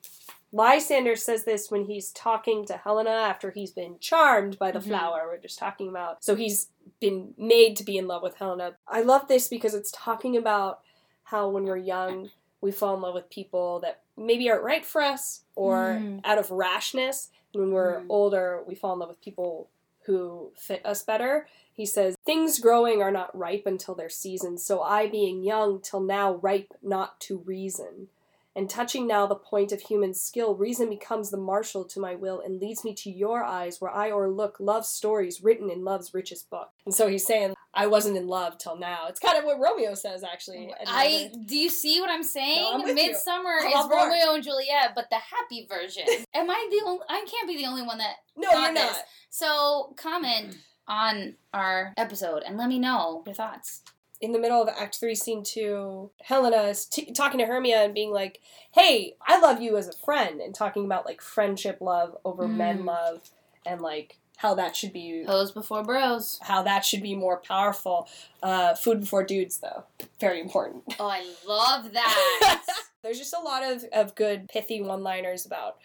Lysander 0.52 1.16
says 1.16 1.44
this 1.46 1.72
when 1.72 1.86
he's 1.86 2.12
talking 2.12 2.66
to 2.68 2.78
Helena 2.78 3.10
after 3.10 3.52
he's 3.52 3.72
been 3.72 3.98
charmed 4.00 4.60
by 4.60 4.72
the 4.72 4.80
Mhm. 4.80 4.88
flower. 4.88 5.24
We're 5.28 5.38
just 5.38 5.58
talking 5.58 5.90
about. 5.90 6.24
So 6.24 6.36
he's 6.36 6.70
been 7.00 7.34
made 7.38 7.76
to 7.78 7.84
be 7.84 7.98
in 7.98 8.08
love 8.08 8.22
with 8.22 8.36
Helena. 8.36 8.78
I 8.88 9.02
love 9.02 9.28
this 9.28 9.48
because 9.48 9.74
it's 9.74 9.92
talking 9.92 10.38
about 10.38 10.82
how 11.24 11.50
when 11.50 11.64
we're 11.66 11.78
young, 11.78 12.30
we 12.62 12.72
fall 12.72 12.94
in 12.96 13.02
love 13.02 13.16
with 13.16 13.30
people 13.30 13.80
that 13.80 14.02
maybe 14.16 14.50
aren't 14.50 14.64
right 14.64 14.86
for 14.86 15.02
us 15.02 15.44
or 15.56 15.98
Mm. 16.00 16.22
out 16.24 16.38
of 16.38 16.52
rashness. 16.52 17.30
And 17.54 17.64
when 17.64 17.72
we're 17.74 18.02
Mm. 18.02 18.06
older, 18.10 18.64
we 18.68 18.76
fall 18.76 18.94
in 18.94 19.00
love 19.00 19.10
with 19.10 19.22
people 19.22 19.70
who 20.06 20.52
fit 20.56 20.86
us 20.86 21.02
better. 21.04 21.48
He 21.74 21.86
says, 21.86 22.16
Things 22.26 22.60
growing 22.60 23.02
are 23.02 23.12
not 23.12 23.36
ripe 23.38 23.64
until 23.66 23.96
their 23.96 24.10
season, 24.10 24.58
so 24.58 24.82
I, 24.82 25.08
being 25.08 25.44
young, 25.44 25.82
till 25.82 26.02
now 26.02 26.36
ripe 26.36 26.74
not 26.82 27.20
to 27.22 27.40
reason. 27.40 28.08
And 28.56 28.70
touching 28.70 29.08
now 29.08 29.26
the 29.26 29.36
point 29.36 29.72
of 29.72 29.82
human 29.82 30.14
skill, 30.14 30.56
reason 30.56 30.88
becomes 30.88 31.32
the 31.32 31.38
marshal 31.38 31.84
to 31.86 32.00
my 32.00 32.14
will 32.14 32.40
and 32.40 32.62
leads 32.62 32.84
me 32.84 32.94
to 32.96 33.10
your 33.10 33.44
eyes 33.44 33.82
where 33.82 33.90
I 33.90 34.12
o'erlook 34.12 34.58
love's 34.60 34.90
stories 34.90 35.42
written 35.42 35.72
in 35.72 35.84
love's 35.84 36.14
richest 36.14 36.52
book. 36.52 36.70
And 36.86 36.94
so 36.94 37.08
he's 37.08 37.26
saying, 37.26 37.56
I 37.74 37.88
wasn't 37.88 38.18
in 38.18 38.28
love 38.28 38.60
till 38.60 38.78
now. 38.78 39.08
It's 39.08 39.20
kind 39.20 39.40
of 39.40 39.44
what 39.46 39.60
Romeo 39.60 39.96
says, 39.96 40.24
actually. 40.24 40.72
Oh, 40.72 40.84
I 40.86 41.32
do 41.48 41.58
you 41.58 41.70
see 41.70 42.00
what 42.00 42.12
I'm 42.12 42.22
saying? 42.22 42.62
No, 42.62 42.74
I'm 42.74 42.88
you. 42.88 42.94
Midsummer 42.94 43.58
I'm 43.64 43.86
is. 43.86 43.92
Romeo 43.92 44.36
and 44.36 44.44
Juliet, 44.44 44.92
but 44.94 45.10
the 45.10 45.16
happy 45.16 45.68
version. 45.68 46.04
Am 46.36 46.48
I 46.48 46.68
the 46.70 46.82
only? 46.86 47.06
I 47.10 47.26
can't 47.28 47.48
be 47.48 47.58
the 47.58 47.66
only 47.66 47.82
one 47.82 47.98
that. 47.98 48.18
No, 48.38 48.52
you're 48.52 48.74
this. 48.74 48.84
not. 48.84 48.98
So 49.32 49.96
comment 49.98 50.56
on 50.88 51.36
our 51.54 51.94
episode 51.98 52.44
and 52.46 52.58
let 52.58 52.70
me 52.70 52.80
know 52.80 53.24
your 53.26 53.36
thoughts. 53.36 53.82
in 54.22 54.32
the 54.32 54.40
middle 54.40 54.62
of 54.62 54.70
Act 54.70 54.98
Three, 55.00 55.16
Scene 55.16 55.44
Two, 55.44 56.10
Helena 56.24 56.64
is 56.70 56.86
t- 56.86 57.12
talking 57.12 57.40
to 57.40 57.46
Hermia 57.46 57.84
and 57.84 57.94
being 57.94 58.12
like, 58.12 58.40
"Hey, 58.72 59.16
I 59.28 59.38
love 59.40 59.62
you 59.62 59.76
as 59.76 59.88
a 59.90 59.94
friend," 59.94 60.40
and 60.40 60.56
talking 60.56 60.86
about 60.86 61.06
like 61.06 61.22
friendship 61.22 61.80
love 61.82 62.16
over 62.24 62.44
Mm. 62.48 62.56
men 62.56 62.86
love, 62.86 63.30
and 63.66 63.82
like 63.82 64.18
how 64.38 64.54
that 64.56 64.76
should 64.78 64.94
be 64.94 65.24
Pose 65.28 65.52
before 65.52 65.84
bros. 65.84 66.40
how 66.44 66.62
that 66.64 66.86
should 66.86 67.02
be 67.04 67.16
more 67.16 67.38
powerful. 67.38 68.08
Uh, 68.42 68.76
food 68.76 69.02
before 69.02 69.24
dudes, 69.26 69.58
though, 69.60 69.84
very 70.22 70.40
important. 70.40 70.84
Oh, 71.00 71.08
I 71.08 71.26
love 71.46 71.92
that. 71.94 72.62
There's 73.04 73.20
just 73.20 73.34
a 73.34 73.40
lot 73.40 73.64
of, 73.64 73.84
of 73.92 74.16
good 74.16 74.48
pithy 74.48 74.82
one-liners 74.82 75.46
about 75.46 75.78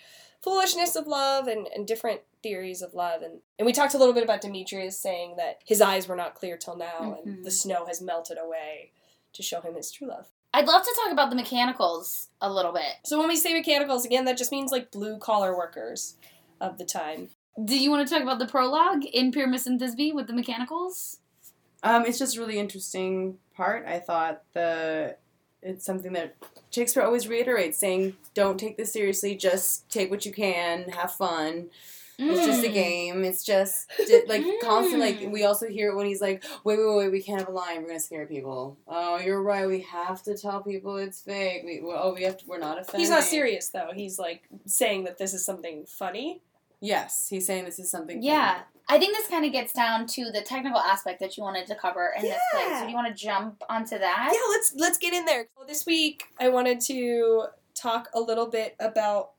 foolishness 0.43 0.95
of 0.95 1.07
love 1.09 1.49
and, 1.49 1.67
and 1.75 1.87
different 1.87 2.21
theories 2.43 2.83
of 2.83 2.95
love 2.95 3.23
and, 3.23 3.41
and 3.59 3.67
we 3.67 3.73
talked 3.73 3.95
a 3.95 3.99
little 3.99 4.15
bit 4.15 4.23
about 4.23 4.41
Demetrius 4.41 4.99
saying 4.99 5.37
that 5.37 5.59
his 5.65 5.81
eyes 5.81 6.07
were 6.09 6.17
not 6.17 6.35
clear 6.35 6.57
till 6.57 6.77
now 6.77 7.19
and 7.25 7.39
Mhm. 7.41 7.45
the 7.45 7.51
snow 7.51 7.85
has 7.87 8.01
melted 8.01 8.39
away 8.39 8.93
to 9.33 9.43
show 9.43 9.61
him 9.61 9.75
his 9.75 9.91
true 9.91 10.09
love. 10.09 10.27
I'd 10.55 10.67
love 10.67 10.83
to 10.83 10.95
talk 11.03 11.13
about 11.13 11.31
the 11.31 11.37
mechanicals 11.37 12.29
a 12.41 12.51
little 12.51 12.73
bit. 12.73 12.95
So 13.05 13.19
when 13.19 13.29
we 13.29 13.37
say 13.37 13.53
mechanicals, 13.53 14.05
again, 14.07 14.25
that 14.25 14.39
just 14.39 14.53
means 14.53 14.73
like 14.73 14.91
blue 14.91 15.19
collar 15.19 15.57
workers 15.57 16.17
of 16.61 16.79
the 16.79 16.85
time. 16.85 17.31
Do 17.63 17.79
you 17.79 17.91
want 17.91 18.07
to 18.09 18.13
talk 18.15 18.23
about 18.23 18.39
the 18.39 18.47
prologue 18.47 19.05
in 19.05 19.33
Pyramus 19.33 19.67
and 19.67 19.81
Thisbe 19.81 20.15
with 20.15 20.27
the 20.29 20.33
mechanicals? 20.33 21.19
Um, 21.83 22.07
it's 22.07 22.19
just 22.19 22.37
a 22.37 22.41
really 22.41 22.59
interesting 22.59 23.39
part. 23.55 23.85
I 23.87 23.99
thought 23.99 24.43
the 24.55 25.17
it's 25.61 25.85
something 25.85 26.13
that 26.13 26.37
Shakespeare 26.71 27.03
always 27.03 27.27
reiterates, 27.27 27.79
saying, 27.79 28.17
"Don't 28.33 28.59
take 28.59 28.77
this 28.77 28.93
seriously. 28.93 29.35
Just 29.35 29.89
take 29.91 30.09
what 30.09 30.25
you 30.25 30.33
can. 30.33 30.89
Have 30.91 31.13
fun. 31.13 31.71
It's 32.19 32.45
just 32.47 32.65
a 32.65 32.69
Mm. 32.69 32.73
game. 32.75 33.25
It's 33.25 33.45
just 33.45 33.89
di- 33.97 34.25
like 34.27 34.45
constant. 34.61 35.01
Like 35.01 35.21
Mm. 35.21 35.31
we 35.31 35.45
also 35.45 35.69
hear 35.69 35.91
it 35.91 35.97
when 35.97 36.07
he's 36.07 36.21
like, 36.21 36.43
"Wait, 36.65 36.77
wait, 36.79 36.97
wait. 36.97 37.09
We 37.13 37.23
can't 37.23 37.39
have 37.41 37.49
a 37.49 37.53
line. 37.53 37.83
We're 37.83 37.89
gonna 37.89 38.01
scare 38.01 38.27
people." 38.27 38.77
Oh, 38.89 39.19
you're 39.19 39.41
right. 39.43 39.67
We 39.67 39.81
have 39.83 40.23
to 40.25 40.37
tell 40.37 40.63
people 40.63 40.97
it's 40.97 41.21
fake. 41.21 41.63
We 41.65 41.81
well, 41.81 42.01
oh, 42.03 42.15
we 42.15 42.25
have 42.25 42.37
to. 42.39 42.45
We're 42.47 42.59
not 42.59 42.79
offending. 42.79 43.01
He's 43.01 43.11
not 43.11 43.23
serious 43.23 43.69
though. 43.69 43.91
He's 43.95 44.19
like 44.19 44.49
saying 44.67 45.05
that 45.05 45.19
this 45.19 45.33
is 45.33 45.45
something 45.45 45.87
funny. 45.87 46.43
Yes, 46.81 47.27
he's 47.29 47.47
saying 47.47 47.65
this 47.65 47.79
is 47.79 47.91
something. 47.91 48.23
Yeah. 48.23 48.61
I 48.91 48.99
think 48.99 49.17
this 49.17 49.27
kind 49.27 49.45
of 49.45 49.53
gets 49.53 49.73
down 49.73 50.07
to 50.07 50.31
the 50.31 50.41
technical 50.43 50.81
aspect 50.81 51.21
that 51.21 51.37
you 51.37 51.43
wanted 51.43 51.67
to 51.67 51.75
cover 51.75 52.15
in 52.17 52.23
this 52.23 52.41
place. 52.53 52.79
So 52.79 52.85
do 52.85 52.89
you 52.89 52.95
want 52.95 53.09
to 53.09 53.15
jump 53.15 53.63
onto 53.69 53.99
that? 53.99 54.31
Yeah, 54.33 54.41
let's 54.51 54.73
let's 54.77 54.97
get 54.99 55.13
in 55.13 55.25
there. 55.25 55.49
Well, 55.57 55.67
this 55.67 55.85
week 55.87 56.25
I 56.41 56.49
wanted 56.49 56.81
to 56.83 57.47
talk 57.75 58.09
a 58.15 58.21
little 58.21 58.47
bit 58.47 58.75
about 58.81 59.33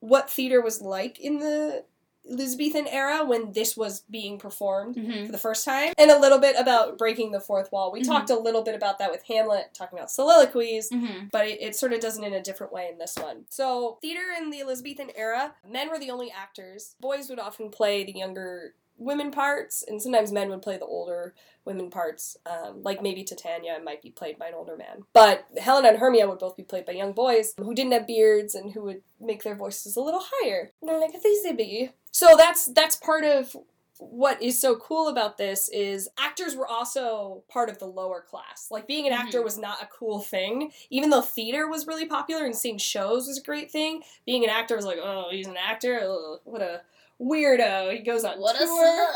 what 0.00 0.30
theater 0.30 0.60
was 0.60 0.80
like 0.80 1.18
in 1.18 1.38
the 1.40 1.84
Elizabethan 2.30 2.86
era 2.86 3.24
when 3.24 3.52
this 3.52 3.76
was 3.76 4.00
being 4.10 4.38
performed 4.38 4.96
Mm-hmm. 4.96 5.26
for 5.26 5.32
the 5.32 5.38
first 5.38 5.64
time, 5.64 5.92
and 5.98 6.10
a 6.10 6.18
little 6.18 6.38
bit 6.38 6.56
about 6.58 6.98
breaking 6.98 7.32
the 7.32 7.40
fourth 7.40 7.70
wall. 7.72 7.90
We 7.92 8.00
Mhm. 8.02 8.06
talked 8.06 8.30
a 8.30 8.38
little 8.38 8.62
bit 8.62 8.74
about 8.74 8.98
that 8.98 9.10
with 9.10 9.22
Hamlet, 9.24 9.70
talking 9.74 9.98
about 9.98 10.10
soliloquies. 10.10 10.90
Mm-hmm. 10.90 11.26
but 11.32 11.46
it, 11.46 11.60
it 11.60 11.76
sort 11.76 11.92
of 11.92 12.00
does 12.00 12.18
it 12.18 12.24
in 12.24 12.32
a 12.32 12.42
different 12.42 12.72
way 12.72 12.88
in 12.92 12.98
this 12.98 13.14
one. 13.16 13.44
So, 13.48 13.98
theater 14.02 14.22
in 14.40 14.50
the 14.50 14.60
Elizabethan 14.60 15.10
era, 15.14 15.54
men 15.66 15.88
were 15.90 15.98
the 15.98 16.10
only 16.10 16.30
actors. 16.30 16.94
Boys 17.00 17.28
would 17.28 17.38
often 17.38 17.70
play 17.70 18.04
the 18.04 18.12
younger 18.12 18.74
women 18.98 19.30
parts, 19.30 19.82
and 19.86 20.02
sometimes 20.02 20.32
men 20.32 20.50
would 20.50 20.62
play 20.62 20.76
the 20.76 20.84
older 20.84 21.34
women 21.64 21.88
parts. 21.90 22.36
Um, 22.46 22.82
like 22.82 23.02
maybe 23.02 23.24
Titania 23.24 23.78
might 23.82 24.02
be 24.02 24.10
played 24.10 24.38
by 24.38 24.48
an 24.48 24.54
older 24.54 24.76
man. 24.76 25.04
But 25.12 25.46
Helena 25.56 25.88
and 25.88 25.98
Hermia 25.98 26.28
would 26.28 26.38
both 26.38 26.56
be 26.56 26.62
played 26.64 26.84
by 26.86 26.92
young 26.92 27.12
boys 27.12 27.54
who 27.58 27.74
didn't 27.74 27.92
have 27.92 28.06
beards 28.06 28.54
and 28.54 28.72
who 28.72 28.82
would 28.82 29.02
make 29.20 29.42
their 29.42 29.54
voices 29.54 29.96
a 29.96 30.00
little 30.00 30.22
higher. 30.24 30.72
Like 30.82 31.14
a 31.14 31.18
Thisbe. 31.18 31.90
So 32.10 32.34
that's 32.36 32.66
that's 32.66 32.96
part 32.96 33.24
of 33.24 33.54
what 34.00 34.40
is 34.40 34.60
so 34.60 34.76
cool 34.76 35.08
about 35.08 35.38
this 35.38 35.68
is 35.70 36.08
actors 36.18 36.54
were 36.54 36.68
also 36.68 37.42
part 37.48 37.68
of 37.68 37.78
the 37.80 37.84
lower 37.86 38.20
class. 38.22 38.68
Like 38.70 38.86
being 38.86 39.06
an 39.08 39.12
actor 39.12 39.40
Mhm. 39.40 39.44
was 39.44 39.58
not 39.58 39.82
a 39.82 39.86
cool 39.86 40.20
thing. 40.20 40.72
Even 40.88 41.10
though 41.10 41.20
theater 41.20 41.68
was 41.68 41.86
really 41.88 42.06
popular 42.06 42.44
and 42.44 42.54
seeing 42.56 42.78
shows 42.78 43.26
was 43.26 43.38
a 43.38 43.42
great 43.42 43.72
thing, 43.72 44.02
being 44.24 44.44
an 44.44 44.50
actor 44.50 44.76
was 44.76 44.84
like, 44.84 44.98
oh, 45.02 45.28
he's 45.32 45.48
an 45.48 45.56
actor. 45.56 45.98
Ugh, 46.00 46.40
what 46.44 46.62
a 46.62 46.82
weirdo. 47.20 47.92
He 47.92 48.00
goes 48.00 48.24
on 48.24 48.38
What 48.40 48.56
tour. 48.56 48.66
slut. 48.68 49.08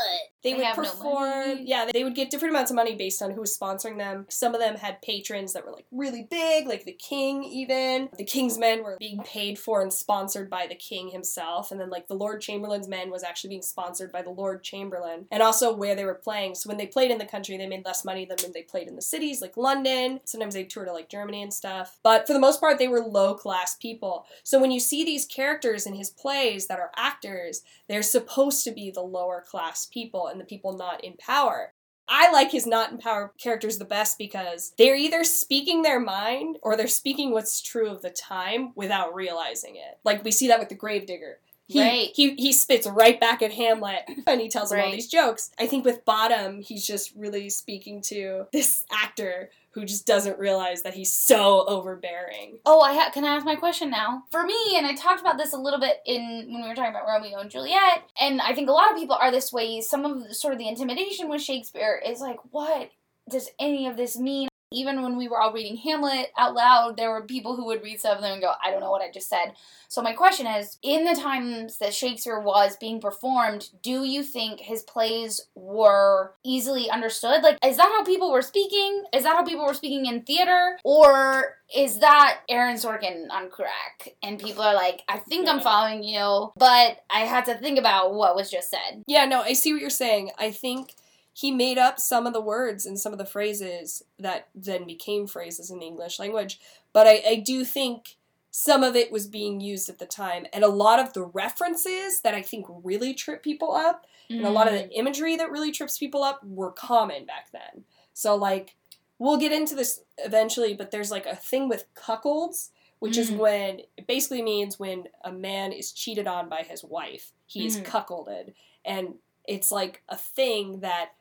They 0.43 0.51
They 0.51 0.57
would 0.57 0.65
have 0.65 0.77
no 0.77 0.83
perform. 0.83 1.29
money. 1.47 1.63
yeah, 1.65 1.89
they 1.93 2.03
would 2.03 2.15
get 2.15 2.29
different 2.29 2.53
amounts 2.53 2.69
of 2.69 2.75
money 2.75 2.95
based 2.95 3.21
on 3.21 3.31
who 3.31 3.39
was 3.39 3.57
sponsoring 3.57 3.97
them. 3.97 4.25
Some 4.29 4.53
of 4.53 4.59
them 4.59 4.75
had 4.75 5.01
patrons 5.01 5.53
that 5.53 5.65
were 5.65 5.71
like 5.71 5.85
really 5.89 6.27
big, 6.29 6.67
like 6.67 6.83
the 6.83 6.91
king 6.91 7.45
even. 7.45 8.09
The 8.17 8.25
king's 8.25 8.57
men 8.57 8.83
were 8.83 8.97
being 8.99 9.21
paid 9.23 9.57
for 9.57 9.81
and 9.81 9.93
sponsored 9.93 10.49
by 10.49 10.67
the 10.67 10.75
king 10.75 11.07
himself. 11.11 11.71
And 11.71 11.79
then 11.79 11.89
like 11.89 12.07
the 12.09 12.13
Lord 12.15 12.41
Chamberlain's 12.41 12.89
men 12.89 13.09
was 13.09 13.23
actually 13.23 13.51
being 13.51 13.61
sponsored 13.61 14.11
by 14.11 14.21
the 14.21 14.31
Lord 14.31 14.63
Chamberlain. 14.65 15.27
And 15.31 15.41
also 15.41 15.73
where 15.73 15.95
they 15.95 16.03
were 16.03 16.13
playing. 16.13 16.55
So 16.55 16.67
when 16.67 16.77
they 16.77 16.87
played 16.87 17.09
in 17.09 17.19
the 17.19 17.25
country, 17.25 17.55
they 17.55 17.67
made 17.67 17.85
less 17.85 18.03
money 18.03 18.25
than 18.25 18.37
when 18.43 18.51
they 18.51 18.63
played 18.63 18.89
in 18.89 18.97
the 18.97 19.01
cities 19.01 19.41
like 19.41 19.55
London. 19.55 20.19
Sometimes 20.25 20.55
they 20.55 20.65
toured 20.65 20.87
to 20.87 20.93
like 20.93 21.07
Germany 21.07 21.41
and 21.41 21.53
stuff. 21.53 21.99
But 22.03 22.27
for 22.27 22.33
the 22.33 22.39
most 22.39 22.59
part, 22.59 22.79
they 22.79 22.89
were 22.89 22.99
low 22.99 23.33
class 23.33 23.75
people. 23.77 24.25
So 24.43 24.59
when 24.59 24.71
you 24.71 24.81
see 24.81 25.05
these 25.05 25.25
characters 25.25 25.85
in 25.87 25.93
his 25.93 26.09
plays 26.09 26.67
that 26.67 26.79
are 26.79 26.91
actors, 26.97 27.61
they're 27.93 28.01
supposed 28.01 28.63
to 28.63 28.71
be 28.71 28.89
the 28.89 29.01
lower 29.01 29.43
class 29.47 29.85
people 29.85 30.27
and 30.27 30.41
the 30.41 30.45
people 30.45 30.75
not 30.75 31.03
in 31.03 31.13
power. 31.17 31.73
I 32.07 32.31
like 32.31 32.51
his 32.51 32.65
not 32.65 32.91
in 32.91 32.97
power 32.97 33.31
characters 33.37 33.77
the 33.77 33.85
best 33.85 34.17
because 34.17 34.73
they're 34.77 34.95
either 34.95 35.23
speaking 35.23 35.81
their 35.83 35.99
mind 35.99 36.57
or 36.61 36.75
they're 36.75 36.87
speaking 36.87 37.31
what's 37.31 37.61
true 37.61 37.89
of 37.89 38.01
the 38.01 38.09
time 38.09 38.73
without 38.75 39.15
realizing 39.15 39.75
it. 39.75 39.99
Like 40.03 40.23
we 40.23 40.31
see 40.31 40.47
that 40.47 40.59
with 40.59 40.69
the 40.69 40.75
Gravedigger. 40.75 41.39
He, 41.73 41.81
Right. 41.81 42.09
he 42.13 42.35
he 42.35 42.53
spits 42.53 42.85
right 42.85 43.19
back 43.19 43.41
at 43.41 43.51
Hamlet 43.51 44.03
and 44.27 44.39
he 44.39 44.47
tells 44.47 44.71
him 44.71 44.79
all 44.79 44.91
these 44.91 45.07
jokes. 45.07 45.49
I 45.59 45.65
think 45.65 45.85
with 45.85 46.05
Bottom, 46.05 46.61
he's 46.61 46.85
just 46.85 47.13
really 47.15 47.49
speaking 47.49 48.01
to 48.03 48.45
this 48.53 48.85
actor 48.91 49.49
who 49.71 49.83
just 49.85 50.05
doesn't 50.05 50.37
realize 50.37 50.83
that 50.83 50.93
he's 50.93 51.11
so 51.11 51.65
overbearing. 51.67 52.59
Oh, 52.63 52.81
I 52.81 52.93
ha- 52.93 53.09
can 53.11 53.25
I 53.25 53.35
ask 53.35 53.43
my 53.43 53.55
question 53.55 53.89
now? 53.89 54.25
For 54.29 54.43
me, 54.43 54.55
and 54.75 54.85
I 54.85 54.93
talked 54.93 55.19
about 55.19 55.39
this 55.39 55.51
a 55.51 55.57
little 55.57 55.79
bit 55.79 55.97
in 56.05 56.45
when 56.51 56.61
we 56.61 56.67
were 56.67 56.75
talking 56.75 56.91
about 56.91 57.07
Romeo 57.07 57.39
and 57.39 57.49
Juliet, 57.49 58.03
and 58.21 58.39
I 58.39 58.53
think 58.53 58.69
a 58.69 58.71
lot 58.71 58.91
of 58.91 58.97
people 58.97 59.15
are 59.19 59.31
this 59.31 59.51
way. 59.51 59.81
Some 59.81 60.05
of 60.05 60.27
the, 60.27 60.35
sort 60.35 60.53
of 60.53 60.59
the 60.59 60.67
intimidation 60.67 61.27
with 61.27 61.41
Shakespeare 61.41 61.99
is 62.05 62.19
like, 62.19 62.37
what 62.51 62.91
does 63.27 63.49
any 63.59 63.87
of 63.87 63.97
this 63.97 64.15
mean? 64.15 64.47
Even 64.73 65.01
when 65.01 65.15
we 65.15 65.27
were 65.27 65.39
all 65.39 65.53
reading 65.53 65.77
Hamlet 65.77 66.31
out 66.37 66.55
loud, 66.55 66.97
there 66.97 67.11
were 67.11 67.21
people 67.21 67.55
who 67.55 67.65
would 67.65 67.83
read 67.83 68.01
some 68.01 68.17
of 68.17 68.21
them 68.21 68.33
and 68.33 68.41
go, 68.41 68.53
I 68.63 68.71
don't 68.71 68.81
know 68.81 68.91
what 68.91 69.01
I 69.01 69.11
just 69.11 69.29
said. 69.29 69.53
So 69.87 70.01
my 70.01 70.13
question 70.13 70.47
is, 70.47 70.79
in 70.81 71.05
the 71.05 71.13
times 71.13 71.77
that 71.77 71.93
Shakespeare 71.93 72.39
was 72.39 72.75
being 72.77 72.99
performed, 72.99 73.69
do 73.83 74.03
you 74.03 74.23
think 74.23 74.59
his 74.59 74.81
plays 74.81 75.39
were 75.53 76.33
easily 76.43 76.89
understood? 76.89 77.43
Like, 77.43 77.59
is 77.63 77.77
that 77.77 77.93
how 77.95 78.03
people 78.03 78.31
were 78.31 78.41
speaking? 78.41 79.03
Is 79.13 79.21
that 79.21 79.35
how 79.35 79.43
people 79.43 79.67
were 79.67 79.75
speaking 79.75 80.07
in 80.07 80.23
theater? 80.23 80.79
Or 80.83 81.57
is 81.75 81.99
that 81.99 82.39
Aaron 82.49 82.77
Sorkin 82.77 83.29
on 83.29 83.51
crack? 83.51 84.15
And 84.23 84.39
people 84.39 84.63
are 84.63 84.73
like, 84.73 85.03
I 85.07 85.19
think 85.19 85.47
I'm 85.47 85.59
following 85.59 86.03
you, 86.03 86.51
but 86.57 86.97
I 87.11 87.19
had 87.19 87.45
to 87.45 87.55
think 87.55 87.77
about 87.77 88.15
what 88.15 88.35
was 88.35 88.49
just 88.49 88.71
said. 88.71 89.03
Yeah, 89.05 89.25
no, 89.25 89.41
I 89.41 89.53
see 89.53 89.73
what 89.73 89.81
you're 89.81 89.91
saying. 89.91 90.31
I 90.39 90.49
think 90.49 90.95
he 91.33 91.51
made 91.51 91.77
up 91.77 91.99
some 91.99 92.27
of 92.27 92.33
the 92.33 92.41
words 92.41 92.85
and 92.85 92.99
some 92.99 93.11
of 93.11 93.17
the 93.17 93.25
phrases 93.25 94.03
that 94.19 94.49
then 94.53 94.85
became 94.85 95.25
phrases 95.27 95.71
in 95.71 95.79
the 95.79 95.85
English 95.85 96.19
language. 96.19 96.59
But 96.93 97.07
I, 97.07 97.23
I 97.27 97.35
do 97.37 97.65
think 97.65 98.17
some 98.51 98.83
of 98.83 98.95
it 98.95 99.11
was 99.11 99.25
being 99.25 99.59
used 99.59 99.89
at 99.89 99.97
the 99.97 100.05
time. 100.05 100.45
And 100.53 100.63
a 100.63 100.67
lot 100.67 100.99
of 100.99 101.13
the 101.13 101.23
references 101.23 102.21
that 102.21 102.35
I 102.35 102.43
think 102.43 102.67
really 102.69 103.15
trip 103.15 103.41
people 103.41 103.73
up 103.73 104.05
and 104.29 104.45
a 104.45 104.49
lot 104.49 104.67
of 104.67 104.73
the 104.73 104.89
imagery 104.91 105.35
that 105.35 105.51
really 105.51 105.71
trips 105.71 105.97
people 105.97 106.23
up 106.23 106.43
were 106.43 106.71
common 106.71 107.25
back 107.25 107.51
then. 107.51 107.83
So, 108.13 108.35
like, 108.35 108.75
we'll 109.19 109.37
get 109.37 109.51
into 109.51 109.75
this 109.75 110.01
eventually, 110.19 110.73
but 110.73 110.91
there's 110.91 111.11
like 111.11 111.25
a 111.25 111.35
thing 111.35 111.67
with 111.67 111.85
cuckolds, 111.95 112.69
which 112.99 113.17
is 113.17 113.31
Mm. 113.31 113.37
when 113.37 113.79
it 113.97 114.07
basically 114.07 114.41
means 114.41 114.79
when 114.79 115.07
a 115.23 115.31
man 115.31 115.71
is 115.71 115.91
cheated 115.91 116.27
on 116.27 116.47
by 116.47 116.61
his 116.63 116.83
wife, 116.83 117.31
he 117.47 117.65
is 117.65 117.77
Mm. 117.77 117.85
cuckolded. 117.85 118.53
And 118.85 119.15
it's 119.45 119.71
like 119.71 120.03
a 120.09 120.17
thing 120.17 120.79
that 120.79 121.11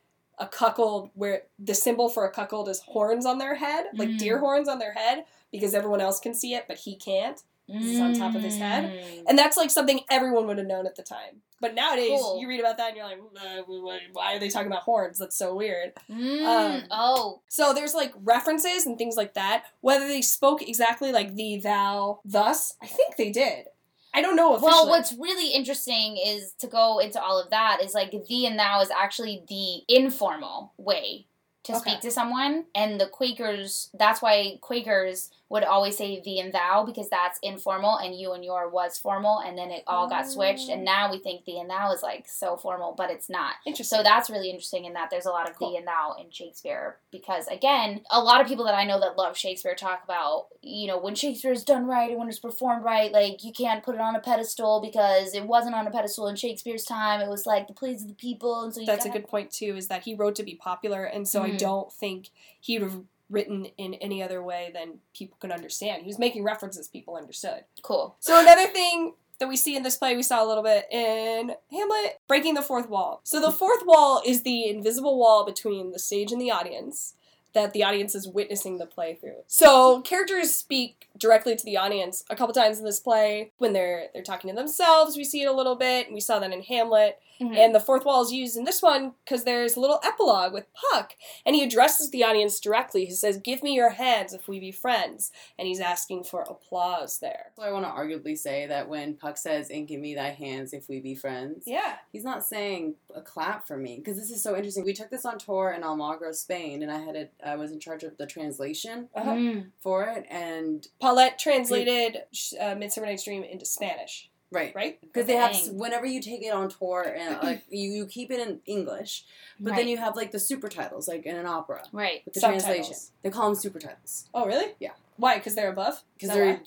a 0.42 0.46
cuckold, 0.48 1.11
where 1.14 1.42
the 1.59 1.74
symbol 1.74 2.09
for 2.09 2.24
a 2.26 2.31
cuckold 2.31 2.68
is 2.68 2.81
horns 2.81 3.24
on 3.26 3.38
their 3.38 3.55
head, 3.55 3.87
like 3.94 4.09
Mm. 4.11 4.18
deer 4.18 4.38
horns 4.38 4.68
on 4.68 4.78
their 4.78 4.92
head, 4.92 5.24
because 5.50 5.74
everyone 5.74 6.00
else 6.00 6.18
can 6.20 6.35
see 6.35 6.55
it, 6.55 6.64
but 6.68 6.78
he 6.78 6.96
can't. 6.96 7.40
It's 7.68 8.00
on 8.00 8.12
top 8.14 8.35
of 8.35 8.42
his 8.42 8.59
head. 8.59 8.85
Mm. 8.85 9.24
And 9.28 9.38
that's 9.38 9.57
like 9.57 9.70
something 9.70 10.00
everyone 10.11 10.46
would 10.48 10.59
have 10.59 10.66
known 10.66 10.85
at 10.87 10.96
the 10.96 11.02
time. 11.02 11.40
But 11.61 11.74
nowadays, 11.74 12.11
Cool. 12.20 12.40
you 12.40 12.48
read 12.48 12.59
about 12.61 12.76
that 12.78 12.88
and 12.88 12.96
you're 12.96 13.07
like, 13.07 14.02
why 14.12 14.35
are 14.35 14.38
they 14.40 14.48
talking 14.50 14.66
about 14.66 14.83
horns? 14.83 15.16
That's 15.18 15.37
so 15.37 15.55
weird. 15.55 15.92
Mm, 16.11 16.44
Um, 16.44 16.83
oh, 16.90 17.40
So 17.48 17.72
there's 17.72 17.94
like 17.94 18.12
references 18.24 18.85
and 18.85 18.98
things 18.98 19.16
like 19.16 19.35
that. 19.35 19.64
Whether 19.81 20.09
they 20.09 20.22
spoke 20.22 20.61
exactly 20.61 21.12
like 21.12 21.35
the, 21.37 21.59
thou, 21.59 22.20
thus, 22.24 22.74
I 22.83 22.87
think 22.88 23.16
they 23.16 23.31
did. 23.31 23.66
I 24.14 24.20
don't 24.20 24.37
know 24.37 24.55
officially. 24.55 24.70
Well, 24.70 24.88
what's 24.88 25.14
really 25.14 25.53
interesting 25.53 26.18
is 26.18 26.53
to 26.61 26.66
go 26.66 26.98
into 26.98 27.20
all 27.20 27.40
of 27.40 27.51
that 27.51 27.81
is 27.83 27.94
like 27.94 28.12
the 28.12 28.46
and 28.46 28.59
thou 28.59 28.81
is 28.81 28.90
actually 28.90 29.42
the 29.48 29.83
informal 29.88 30.75
way 30.77 31.27
to 31.64 31.72
Okay. 31.72 31.90
speak 31.90 32.01
to 32.01 32.11
someone. 32.11 32.64
And 32.75 33.01
the 33.01 33.07
Quakers, 33.07 33.90
that's 33.94 34.20
why 34.20 34.59
Quakers 34.61 35.31
would 35.48 35.64
always 35.64 35.98
say 35.98 36.18
thee 36.18 36.40
and 36.40 36.53
thou 36.53 36.83
because 36.83 37.11
that's 37.11 37.38
informal 37.42 37.98
and 37.98 38.18
you 38.18 38.33
and 38.33 38.42
your 38.42 38.70
was 38.70 38.98
formal 38.98 39.38
and 39.40 39.57
then 39.59 39.70
it 39.70 39.85
all 39.87 40.09
got 40.09 40.27
switched. 40.27 40.70
And 40.70 40.81
mm. 40.81 40.87
now 40.87 41.11
we 41.12 41.18
think 41.18 41.44
thee 41.44 41.61
and 41.61 41.68
thou 41.68 41.92
is 41.92 42.03
like 42.03 42.27
so 42.27 42.57
formal, 42.57 42.94
but 42.96 43.11
it's 43.11 43.29
not. 43.29 43.57
interesting. 43.66 43.98
So 43.98 44.03
that's 44.03 44.31
really 44.31 44.48
interesting 44.48 44.87
in 44.87 44.94
that 44.94 45.11
there's 45.11 45.27
a 45.27 45.31
lot 45.31 45.48
of 45.48 45.57
Cool. 45.57 45.72
thee 45.72 45.77
and 45.77 45.87
thou 45.87 46.16
in 46.18 46.31
Shakespeare 46.31 46.96
because 47.11 47.46
again, 47.48 48.01
a 48.11 48.20
lot 48.20 48.40
of 48.40 48.46
people 48.46 48.64
that 48.64 48.75
I 48.75 48.85
know 48.85 48.98
that 49.01 49.18
love 49.18 49.37
Shakespeare 49.37 49.75
talk 49.75 50.03
about, 50.05 50.46
you 50.62 50.87
know, 50.87 50.98
when 50.98 51.14
Shakespeare 51.14 51.53
is 51.53 51.64
done 51.64 51.87
right 51.87 52.09
and 52.09 52.18
when 52.18 52.29
it's 52.29 52.38
performed 52.38 52.83
right, 52.83 53.12
like 53.12 53.44
you 53.44 53.53
can't 53.53 53.85
put 53.85 53.94
it 53.94 54.01
on 54.01 54.16
a 54.16 54.20
pedestal 54.20 54.81
because 54.81 55.35
it 55.35 55.46
wasn't 55.46 55.75
on 55.75 55.87
a 55.87 55.90
pedestal 55.90 56.29
in 56.29 56.37
Shakespeare's 56.37 56.85
time. 56.85 57.20
It 57.20 57.29
was 57.29 57.44
like 57.44 57.68
the 57.68 57.75
plays 57.75 58.01
of 58.01 58.09
the 58.09 58.14
people, 58.14 58.62
and 58.64 58.72
so 58.72 58.81
you 58.81 58.87
that's 58.87 59.05
a 59.05 59.11
good 59.11 59.29
point 59.29 59.51
too. 59.51 59.77
Is 59.77 59.88
that 59.88 60.03
he 60.05 60.14
wrote 60.14 60.35
to 60.37 60.42
be 60.42 60.55
popular, 60.55 61.05
and 61.05 61.29
so 61.29 61.42
I 61.42 61.52
Mhm. 61.53 61.59
don't 61.59 61.93
think 61.93 62.31
he 62.61 62.79
would 62.79 62.91
have 62.91 63.03
written 63.31 63.65
in 63.79 63.95
any 63.95 64.23
other 64.23 64.43
way 64.43 64.71
than 64.75 65.01
people 65.15 65.37
could 65.41 65.51
understand. 65.51 66.03
He 66.03 66.07
was 66.09 66.19
making 66.19 66.45
references 66.45 66.88
people 66.88 67.17
understood. 67.17 67.65
cool. 67.83 68.17
So 68.21 68.38
another 68.38 68.67
thing 68.69 69.15
that 69.38 69.49
we 69.49 69.57
see 69.57 69.75
in 69.75 69.83
this 69.83 69.97
play, 69.97 70.15
we 70.15 70.23
saw 70.23 70.45
a 70.45 70.47
little 70.47 70.62
bit 70.62 70.87
in 70.93 71.57
Hamlet, 71.71 72.21
breaking 72.29 72.55
the 72.55 72.62
fourth 72.62 72.88
wall. 72.88 73.21
So 73.25 73.41
the 73.41 73.51
fourth 73.51 73.85
wall 73.85 74.23
is 74.25 74.43
the 74.43 74.69
invisible 74.69 75.19
wall 75.19 75.45
between 75.45 75.91
the 75.91 75.99
stage 75.99 76.31
and 76.31 76.41
the 76.41 76.51
audience 76.51 77.15
that 77.55 77.73
the 77.73 77.85
audience 77.85 78.15
is 78.15 78.27
witnessing 78.29 78.79
the 78.79 78.87
play 78.87 79.15
through. 79.15 79.43
So 79.47 80.01
characters 80.03 80.55
speak 80.55 81.09
directly 81.19 81.55
to 81.55 81.65
the 81.65 81.77
audience 81.77 82.25
a 82.31 82.37
couple 82.37 82.55
times 82.55 82.79
in 82.79 82.85
this 82.85 83.01
play 83.01 83.53
when 83.59 83.73
they're 83.73 84.09
they're 84.15 84.23
talking 84.23 84.49
to 84.51 84.57
themselves. 84.57 85.17
We 85.17 85.25
see 85.25 85.43
it 85.43 85.47
a 85.47 85.53
little 85.53 85.77
bit, 85.77 86.12
we 86.12 86.21
saw 86.21 86.38
that 86.38 86.53
in 86.53 86.62
Hamlet. 86.62 87.19
Mhm. 87.41 87.57
And 87.57 87.75
the 87.75 87.81
fourth 87.81 88.05
wall 88.05 88.23
is 88.23 88.31
used 88.31 88.57
in 88.57 88.62
this 88.65 88.83
one 88.83 89.15
because 89.25 89.43
there's 89.43 89.75
a 89.75 89.81
little 89.81 89.99
epilogue 90.05 90.53
with 90.53 90.67
Puck, 90.93 91.17
and 91.45 91.57
he 91.57 91.65
addresses 91.65 92.11
the 92.11 92.23
audience 92.23 92.61
directly. 92.61 93.05
He 93.07 93.11
says, 93.12 93.38
"Give 93.38 93.65
me 93.65 93.75
your 93.75 93.88
hands 93.88 94.33
if 94.33 94.47
we 94.47 94.61
be 94.61 94.71
friends," 94.71 95.33
and 95.59 95.67
he's 95.67 95.81
asking 95.81 96.23
for 96.25 96.43
applause 96.43 97.19
there. 97.19 97.51
So 97.57 97.62
I 97.62 97.73
want 97.73 97.85
to 97.85 97.91
arguably 97.91 98.38
say 98.38 98.67
that 98.67 98.88
when 98.88 99.15
Puck 99.17 99.38
says, 99.38 99.71
"And 99.71 99.88
give 99.88 99.99
me 100.01 100.15
thy 100.15 100.29
hands 100.29 100.73
if 100.73 100.88
we 100.88 101.01
be 101.01 101.17
friends," 101.17 101.65
Yeah. 101.67 101.97
he's 102.12 102.23
not 102.23 102.45
saying 102.45 102.95
a 103.12 103.21
clap 103.23 103.67
for 103.67 103.77
me 103.77 103.97
because 103.97 104.19
this 104.19 104.31
is 104.31 104.41
so 104.43 104.55
interesting. 104.55 104.85
We 104.85 104.93
took 104.93 105.11
this 105.11 105.25
on 105.25 105.38
tour 105.38 105.73
in 105.73 105.83
Almagro, 105.83 106.33
Spain, 106.35 106.81
and 106.83 106.93
I 106.93 106.99
had 106.99 107.17
it. 107.17 107.33
I 107.44 107.57
was 107.57 107.72
in 107.72 107.81
charge 107.81 108.02
of 108.02 108.16
the 108.16 108.26
translation 108.26 109.09
Uh-huh. 109.14 109.31
Mm. 109.33 109.66
for 109.81 110.05
it, 110.05 110.26
and 110.31 110.87
Paulette 111.00 111.38
translated 111.38 112.22
uh, 112.61 112.74
Midsummer 112.74 113.07
Night's 113.07 113.24
Dream 113.24 113.42
into 113.44 113.64
Spanish, 113.66 114.31
right. 114.50 114.74
right? 114.74 115.00
Because 115.00 115.26
they 115.26 115.35
have, 115.37 115.55
whenever 115.72 116.07
you 116.07 116.20
take 116.20 116.42
it 116.42 116.52
on 116.52 116.68
tour, 116.68 117.02
and 117.16 117.42
like 117.42 117.62
you, 117.70 117.90
you 117.90 118.07
keep 118.07 118.31
it 118.31 118.40
in 118.40 118.61
English, 118.66 119.24
but 119.61 119.74
then 119.76 119.88
you 119.88 119.96
have 119.98 120.16
like 120.16 120.31
the 120.33 120.40
super 120.40 120.68
titles, 120.68 121.09
like 121.09 121.24
in 121.26 121.37
an 121.37 121.46
opera 121.46 121.83
right. 121.92 122.22
with 122.24 122.35
the 122.35 122.40
Subtitles. 122.40 122.64
translation. 122.64 122.96
They 123.22 123.31
call 123.31 123.46
them 123.46 123.55
super 123.55 123.78
titles 123.78 124.28
Oh, 124.35 124.46
really? 124.46 124.72
Yeah. 124.81 124.92
Why? 125.16 125.37
Because 125.38 125.55
they're 125.55 125.70
above? 125.70 126.02
because 126.18 126.35
they're 126.35 126.55
why? 126.55 126.61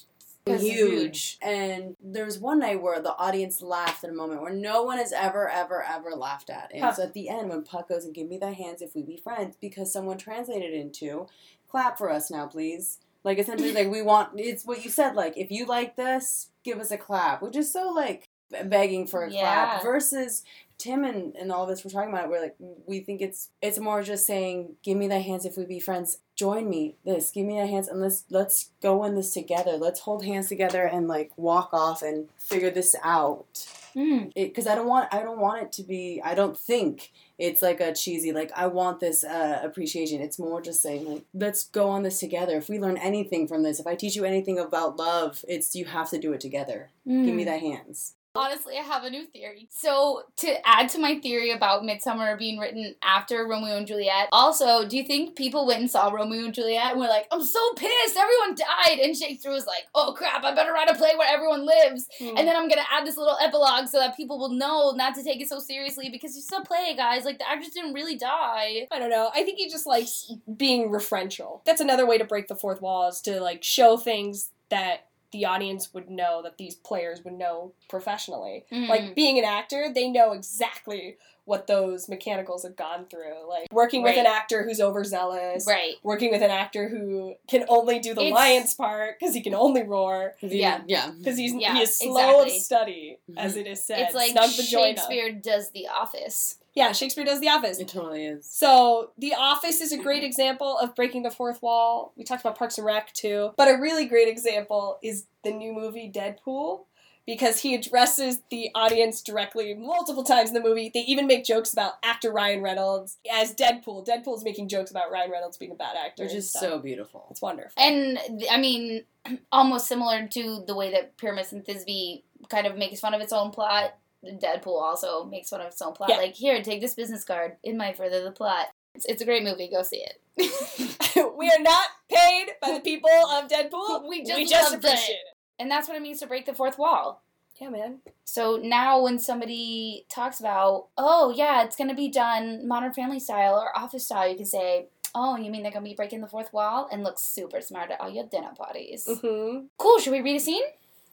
Huge. 0.47 1.38
And 1.41 1.95
there 2.03 2.25
was 2.25 2.39
one 2.39 2.60
night 2.60 2.81
where 2.81 3.01
the 3.01 3.15
audience 3.15 3.62
laughed 3.62 4.03
at 4.03 4.10
a 4.10 4.13
moment 4.13 4.41
where 4.41 4.53
no 4.53 4.84
one 4.84 4.97
has 4.97 5.12
ever, 5.12 5.49
ever, 5.49 5.84
ever 5.84 6.12
laughed 6.12 6.49
at. 6.49 6.71
And 6.73 6.95
so 6.95 7.03
at 7.03 7.13
the 7.13 7.29
end, 7.29 7.49
when 7.49 7.63
Puck 7.63 7.89
goes 7.89 8.05
and 8.05 8.13
give 8.13 8.27
me 8.27 8.38
thy 8.38 8.51
hands 8.51 8.81
if 8.81 8.95
we 8.95 9.01
be 9.01 9.17
friends, 9.17 9.55
because 9.60 9.91
someone 9.91 10.17
translated 10.17 10.73
it 10.73 10.79
into 10.79 11.27
clap 11.69 11.97
for 11.97 12.10
us 12.12 12.29
now, 12.29 12.45
please. 12.45 12.99
Like 13.23 13.39
essentially, 13.39 13.73
like 13.73 13.89
we 13.89 14.03
want. 14.03 14.39
It's 14.39 14.65
what 14.65 14.84
you 14.84 14.89
said. 14.91 15.15
Like 15.15 15.36
if 15.36 15.49
you 15.49 15.65
like 15.65 15.95
this, 15.95 16.49
give 16.63 16.79
us 16.79 16.91
a 16.91 16.97
clap, 16.97 17.41
which 17.41 17.55
is 17.55 17.71
so 17.71 17.89
like 17.89 18.27
begging 18.65 19.08
for 19.08 19.23
a 19.23 19.31
Yeah. 19.31 19.41
clap 19.41 19.84
versus 19.84 20.43
Tim 20.77 21.03
and, 21.03 21.36
and 21.36 21.51
all 21.51 21.63
of 21.63 21.69
us 21.69 21.84
were 21.84 21.89
talking 21.89 22.10
about 22.10 22.25
it, 22.25 22.29
we're 22.29 22.41
like 22.41 22.55
we 22.86 22.99
think 22.99 23.21
it's 23.21 23.49
it's 23.62 23.79
more 23.79 24.03
just 24.03 24.27
saying 24.27 24.75
give 24.84 24.97
me 24.97 25.08
thy 25.08 25.19
hands 25.19 25.45
if 25.45 25.58
we 25.58 25.65
be 25.65 25.79
friends 25.79 26.19
join 26.36 26.69
me 26.69 26.95
this 27.06 27.32
give 27.32 27.45
me 27.45 27.58
thy 27.58 27.65
hands 27.65 27.88
and 27.88 28.02
let's 28.02 28.26
let's 28.30 28.69
go 28.82 29.04
in 29.06 29.15
this 29.15 29.32
together. 29.32 29.78
Let's 29.78 30.02
hold 30.02 30.26
hands 30.26 30.50
together 30.50 30.84
and 30.84 31.08
like 31.08 31.32
walk 31.38 31.69
off 31.74 32.02
and 32.02 32.28
figure 32.38 32.69
this 32.71 32.95
out. 33.04 33.67
Mm. 33.95 34.34
because 34.34 34.67
I 34.67 34.76
don't 34.76 34.88
want 34.88 35.08
I 35.13 35.21
don't 35.21 35.39
want 35.39 35.63
it 35.63 35.71
to 35.74 35.84
be 35.84 36.21
I 36.21 36.36
don't 36.36 36.58
think 36.58 37.13
it's 37.39 37.62
like 37.62 37.80
a 37.80 37.93
cheesy 37.93 38.34
like 38.34 38.52
I 38.54 38.67
want 38.67 39.00
this 39.00 39.24
uh, 39.24 39.62
appreciation. 39.63 40.19
It's 40.21 40.38
more 40.38 40.62
just 40.62 40.82
saying 40.82 41.06
like 41.06 41.24
let's 41.34 41.63
go 41.69 41.88
on 41.88 42.04
this 42.04 42.19
together. 42.19 42.58
If 42.58 42.67
we 42.67 42.78
learn 42.78 42.98
anything 42.98 43.48
from 43.48 43.63
this 43.63 43.80
if 43.80 43.88
I 43.88 43.95
teach 43.95 44.17
you 44.17 44.26
anything 44.26 44.60
about 44.60 44.98
love 44.98 45.45
it's 45.48 45.76
you 45.76 45.86
have 45.86 46.10
to 46.10 46.19
do 46.19 46.34
it 46.34 46.41
together. 46.41 46.89
Give 47.08 47.34
me 47.34 47.43
Mm. 47.43 47.45
thy 47.45 47.58
hands 47.58 48.15
Honestly, 48.36 48.78
I 48.78 48.82
have 48.82 49.04
a 49.04 49.10
new 49.10 49.26
theory. 49.26 49.67
So, 49.71 50.24
to 50.38 50.67
add 50.67 50.89
to 50.89 51.00
my 51.00 51.19
theory 51.19 51.52
about 51.52 51.86
Midsummer 51.86 52.36
being 52.38 52.60
written 52.60 52.95
after 53.04 53.48
Romeo 53.48 53.78
and 53.78 53.88
Juliet, 53.88 54.30
also, 54.32 54.88
do 54.88 54.98
you 54.98 55.04
think 55.04 55.36
people 55.36 55.65
went 55.65 55.80
and 55.80 55.89
saw 55.89 56.10
Romeo 56.10 56.45
and 56.45 56.54
Juliet 56.54 56.91
and 56.91 57.00
were 57.00 57.08
like, 57.08 57.28
I'm 57.32 57.43
so 57.43 57.74
pissed, 57.74 58.17
everyone 58.17 58.56
died? 58.56 59.00
And 59.00 59.15
Shakespeare 59.15 59.52
was 59.52 59.65
like, 59.65 59.86
oh 59.95 60.13
crap, 60.17 60.43
I 60.43 60.54
better 60.54 60.74
write 60.74 60.89
a 60.89 60.95
play 60.95 61.13
where 61.17 61.32
everyone 61.32 61.65
lives. 61.65 62.08
Hmm. 62.19 62.38
And 62.38 62.48
then 62.48 62.56
I'm 62.56 62.67
gonna 62.67 62.86
add 62.91 63.06
this 63.06 63.17
little 63.17 63.38
epilogue 63.41 63.88
so 63.88 64.00
that 64.00 64.17
people 64.17 64.38
will 64.38 64.54
know 64.54 64.91
not 64.91 65.15
to 65.15 65.24
take 65.24 65.41
it 65.41 65.50
so 65.50 65.60
seriously 65.60 66.10
because 66.10 66.36
it's 66.36 66.52
a 66.52 66.62
play, 66.62 66.93
guys. 66.95 67.26
Like, 67.26 67.39
the 67.39 67.50
actors 67.50 67.69
didn't 67.69 67.93
really 67.93 68.17
die. 68.17 68.88
I 68.91 69.00
don't 69.00 69.10
know. 69.10 69.30
I 69.34 69.43
think 69.43 69.58
he 69.58 69.69
just 69.69 69.88
likes 69.88 70.32
being 70.58 70.89
referential. 70.89 71.63
That's 71.65 71.82
another 71.82 72.06
way 72.06 72.17
to 72.17 72.26
break 72.26 72.48
the 72.48 72.56
fourth 72.56 72.82
wall 72.82 73.08
is 73.08 73.21
to 73.21 73.39
like 73.39 73.63
show 73.63 73.98
things 73.98 74.52
that 74.69 75.08
the 75.36 75.43
audience 75.45 75.93
would 75.93 76.10
know 76.10 76.41
that 76.41 76.58
these 76.58 76.76
players 76.76 77.21
would 77.26 77.34
know 77.34 77.74
professionally. 77.89 78.63
Mm. 78.71 78.88
Like 78.88 79.15
being 79.15 79.38
an 79.38 79.43
actor, 79.43 79.91
they 79.93 80.08
know 80.10 80.32
exactly 80.32 81.17
what 81.43 81.67
those 81.67 82.08
mechanicals 82.08 82.63
have 82.63 82.78
gone 82.78 83.06
through. 83.10 83.48
Like 83.50 83.67
working 83.69 84.02
with 84.02 84.17
an 84.17 84.26
actor 84.26 84.63
who's 84.63 84.80
overzealous, 84.80 85.67
right. 85.67 85.95
working 86.04 86.32
with 86.32 86.41
an 86.41 86.52
actor 86.52 86.88
who 86.88 87.36
can 87.50 87.65
only 87.67 88.00
do 88.00 88.13
the 88.13 88.21
It's- 88.21 88.34
lion's 88.34 88.74
part 88.74 89.19
because 89.19 89.36
he 89.36 89.41
can 89.41 89.54
only 89.54 89.84
roar 89.84 90.36
Yeah. 90.41 90.82
yeah. 90.88 91.12
because 91.12 91.38
he's 91.38 91.54
Yeah, 91.54 91.74
he 91.76 91.82
is 91.82 91.98
slow 91.98 92.41
exactly. 92.43 92.58
of 92.58 92.63
study, 92.63 93.17
as 93.36 93.58
it 93.58 93.67
is 93.67 93.84
said. 93.84 94.00
It's 94.00 94.15
like 94.15 94.32
Snug 94.32 94.52
vagina. 94.52 94.95
Shakespeare 94.95 95.32
does 95.34 95.71
The 95.71 95.89
Office. 95.89 96.60
Yeah, 96.75 96.91
Shakespeare 96.91 97.23
does 97.23 97.39
The 97.39 97.47
Office. 97.47 97.79
It 97.79 97.88
totally 97.88 98.25
is. 98.25 98.45
So, 98.51 99.11
The 99.17 99.33
Office 99.33 99.79
is 99.81 99.93
a 99.93 99.97
great 99.97 100.23
example 100.29 100.77
of 100.77 100.93
breaking 100.93 101.23
the 101.23 101.31
fourth 101.31 101.61
wall. 101.61 102.13
We 102.17 102.23
talked 102.23 102.41
about 102.41 102.57
Parks 102.57 102.77
and 102.77 102.85
Rec 102.85 103.13
too. 103.13 103.51
But 103.57 103.69
a 103.69 103.79
really 103.79 104.05
great 104.05 104.27
example 104.27 104.99
is 105.01 105.25
the 105.43 105.51
new 105.51 105.73
movie 105.73 106.11
Deadpool 106.13 106.81
because 107.25 107.61
he 107.61 107.73
addresses 107.73 108.41
the 108.51 108.69
audience 108.75 109.21
directly 109.21 109.73
multiple 109.73 110.23
times 110.23 110.49
in 110.49 110.53
the 110.53 110.61
movie. 110.61 110.91
They 110.93 111.01
even 111.01 111.25
make 111.27 111.43
jokes 111.43 111.73
about 111.73 111.93
actor 112.03 112.31
Ryan 112.31 112.61
Reynolds 112.61 113.17
as 113.31 113.53
Deadpool. 113.55 114.05
Deadpool's 114.05 114.43
making 114.43 114.67
jokes 114.69 114.91
about 114.91 115.11
Ryan 115.11 115.31
Reynolds 115.31 115.57
being 115.57 115.71
a 115.71 115.75
bad 115.75 115.95
actor. 115.97 116.23
Which 116.23 116.33
is 116.33 116.51
so 116.51 116.77
beautiful. 116.77 117.25
It's 117.31 117.41
wonderful. 117.41 117.73
And 117.77 118.19
I 118.51 118.57
mean, 118.57 119.05
almost 119.51 119.88
similar 119.88 120.27
to 120.27 120.63
the 120.67 120.75
way 120.75 120.91
that 120.91 121.17
Pyramus 121.17 121.51
and 121.51 121.65
Thisbe 121.65 122.21
kind 122.49 122.67
of 122.67 122.77
makes 122.77 122.99
fun 122.99 123.13
of 123.13 123.21
its 123.21 123.33
own 123.33 123.51
plot. 123.51 123.97
Deadpool 124.31 124.81
also 124.81 125.25
makes 125.25 125.49
fun 125.49 125.61
of 125.61 125.67
its 125.67 125.81
own 125.81 125.93
plot. 125.93 126.09
Yeah. 126.09 126.17
Like, 126.17 126.35
here, 126.35 126.61
take 126.61 126.81
this 126.81 126.95
business 126.95 127.23
card. 127.23 127.57
It 127.63 127.75
might 127.75 127.97
further 127.97 128.23
the 128.23 128.31
plot. 128.31 128.67
It's, 128.93 129.05
it's 129.05 129.21
a 129.21 129.25
great 129.25 129.43
movie. 129.43 129.69
Go 129.69 129.83
see 129.83 130.03
it. 130.03 130.19
we 131.38 131.49
are 131.49 131.61
not 131.61 131.88
paid 132.09 132.47
by 132.61 132.73
the 132.73 132.79
people 132.79 133.09
of 133.09 133.47
Deadpool. 133.49 134.03
We 134.09 134.23
just 134.23 134.38
we 134.38 134.45
just 134.45 134.75
appreciate 134.75 135.09
it. 135.09 135.11
it. 135.11 135.35
and 135.59 135.71
that's 135.71 135.88
what 135.88 135.97
it 135.97 136.01
means 136.01 136.19
to 136.19 136.27
break 136.27 136.45
the 136.45 136.53
fourth 136.53 136.77
wall. 136.77 137.21
Yeah, 137.59 137.69
man. 137.69 137.99
So 138.25 138.59
now 138.61 139.01
when 139.01 139.17
somebody 139.17 140.05
talks 140.09 140.39
about, 140.39 140.88
oh 140.97 141.33
yeah, 141.35 141.63
it's 141.63 141.75
gonna 141.75 141.95
be 141.95 142.09
done 142.09 142.67
modern 142.67 142.93
family 142.93 143.19
style 143.19 143.55
or 143.55 143.77
office 143.77 144.05
style, 144.05 144.29
you 144.29 144.35
can 144.35 144.45
say, 144.45 144.88
oh, 145.13 145.38
you 145.38 145.49
mean 145.49 145.63
they're 145.63 145.71
gonna 145.71 145.85
be 145.85 145.93
breaking 145.93 146.21
the 146.21 146.27
fourth 146.27 146.51
wall 146.51 146.89
and 146.91 147.03
look 147.03 147.17
super 147.17 147.61
smart 147.61 147.91
at 147.91 148.01
all 148.01 148.09
your 148.09 148.25
dinner 148.25 148.51
parties. 148.57 149.07
Mm-hmm. 149.09 149.67
Cool. 149.77 149.99
Should 149.99 150.11
we 150.11 150.21
read 150.21 150.35
a 150.35 150.39
scene? 150.39 150.63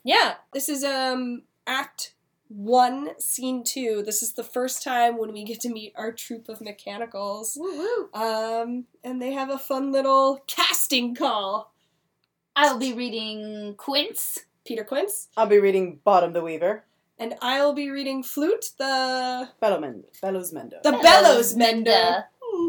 Yeah, 0.04 0.34
this 0.52 0.68
is 0.68 0.82
um 0.82 1.42
Act 1.66 2.14
One, 2.54 3.18
Scene 3.18 3.64
Two. 3.64 4.02
This 4.04 4.22
is 4.22 4.34
the 4.34 4.44
first 4.44 4.82
time 4.82 5.16
when 5.18 5.32
we 5.32 5.44
get 5.44 5.60
to 5.60 5.68
meet 5.70 5.92
our 5.96 6.12
troupe 6.12 6.48
of 6.48 6.60
mechanicals. 6.60 7.56
Woo 7.58 7.78
woo. 7.78 8.10
Um, 8.20 8.84
and 9.02 9.20
they 9.22 9.32
have 9.32 9.48
a 9.50 9.58
fun 9.58 9.90
little 9.90 10.40
casting 10.46 11.14
call. 11.14 11.72
I'll 12.54 12.78
be 12.78 12.92
reading 12.92 13.74
Quince. 13.78 14.40
Peter 14.64 14.84
Quince, 14.84 15.28
I'll 15.36 15.46
be 15.46 15.58
reading 15.58 15.98
Bottom 16.04 16.34
the 16.34 16.42
Weaver. 16.42 16.84
and 17.18 17.34
I'll 17.42 17.72
be 17.72 17.90
reading 17.90 18.22
Flute, 18.22 18.70
the 18.78 19.48
Bellowman. 19.60 20.04
Bellows 20.20 20.52
Mendo. 20.52 20.80
the 20.82 20.92
bellows 20.92 21.56
mender. 21.56 22.26
Hmm. 22.40 22.68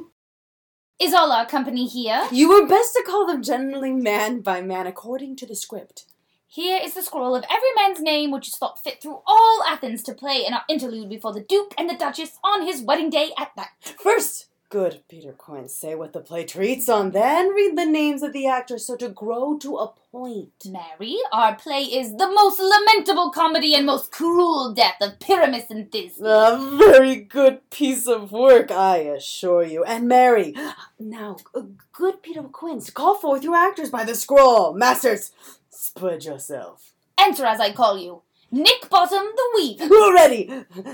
Is 1.00 1.14
all 1.14 1.32
our 1.32 1.46
company 1.46 1.86
here? 1.88 2.28
You 2.32 2.50
were 2.50 2.68
best 2.68 2.94
to 2.94 3.04
call 3.06 3.28
them 3.28 3.44
generally 3.44 3.92
man 3.92 4.42
by 4.42 4.62
man 4.62 4.88
according 4.88 5.36
to 5.38 5.46
the 5.46 5.56
script. 5.56 6.06
Here 6.54 6.80
is 6.84 6.94
the 6.94 7.02
scroll 7.02 7.36
of 7.36 7.46
every 7.50 7.74
man's 7.76 8.00
name 8.00 8.30
which 8.30 8.48
is 8.48 8.56
thought 8.56 8.78
fit 8.78 9.02
through 9.02 9.22
all 9.26 9.64
Athens 9.68 10.04
to 10.04 10.14
play 10.14 10.46
in 10.46 10.54
our 10.54 10.62
interlude 10.70 11.10
before 11.10 11.34
the 11.34 11.42
Duke 11.42 11.74
and 11.80 11.90
the 11.90 11.98
Duchess 11.98 12.38
on 12.44 12.68
his 12.68 12.80
wedding 12.80 13.10
day 13.10 13.32
at 13.40 13.58
night. 13.58 13.96
First, 14.00 14.50
good 14.70 15.02
Peter 15.10 15.32
Quince, 15.32 15.74
say 15.74 15.96
what 15.96 16.14
the 16.14 16.20
play 16.20 16.46
treats 16.46 16.88
on, 16.88 17.10
then 17.10 17.50
read 17.56 17.76
the 17.76 17.88
names 17.88 18.22
of 18.22 18.34
the 18.34 18.46
actors 18.46 18.86
so 18.86 18.96
to 18.98 19.10
grow 19.10 19.58
to 19.58 19.78
a 19.78 19.94
point. 20.12 20.52
Marry, 20.70 21.18
our 21.32 21.56
play 21.56 21.86
is 21.86 22.18
the 22.18 22.28
most 22.28 22.60
lamentable 22.60 23.32
comedy 23.32 23.74
and 23.74 23.88
most 23.88 24.12
cruel 24.12 24.76
death 24.76 24.98
of 25.02 25.18
Pyramus 25.20 25.72
and 25.72 25.90
Thisbe. 25.90 26.22
A 26.22 26.78
very 26.78 27.16
good 27.16 27.68
piece 27.72 28.06
of 28.06 28.32
work, 28.32 28.70
I 28.70 28.98
assure 28.98 29.64
you. 29.64 29.84
And 29.86 30.08
Mary, 30.08 30.54
now, 31.00 31.38
uh, 31.56 31.62
good 31.92 32.22
Peter 32.22 32.44
Quince, 32.44 32.92
call 32.92 33.16
forth 33.16 33.44
your 33.44 33.56
actors 33.56 33.90
by 33.90 34.04
the 34.04 34.14
scroll. 34.14 34.76
Masters, 34.76 35.32
spread 35.74 36.24
yourself. 36.24 36.94
Enter 37.18 37.46
as 37.46 37.60
I 37.60 37.74
call 37.74 37.98
you, 37.98 38.22
Nick 38.52 38.90
Bottom 38.90 39.24
the 39.36 39.50
Weaver. 39.56 39.88
We're 39.90 40.14
ready. 40.14 40.50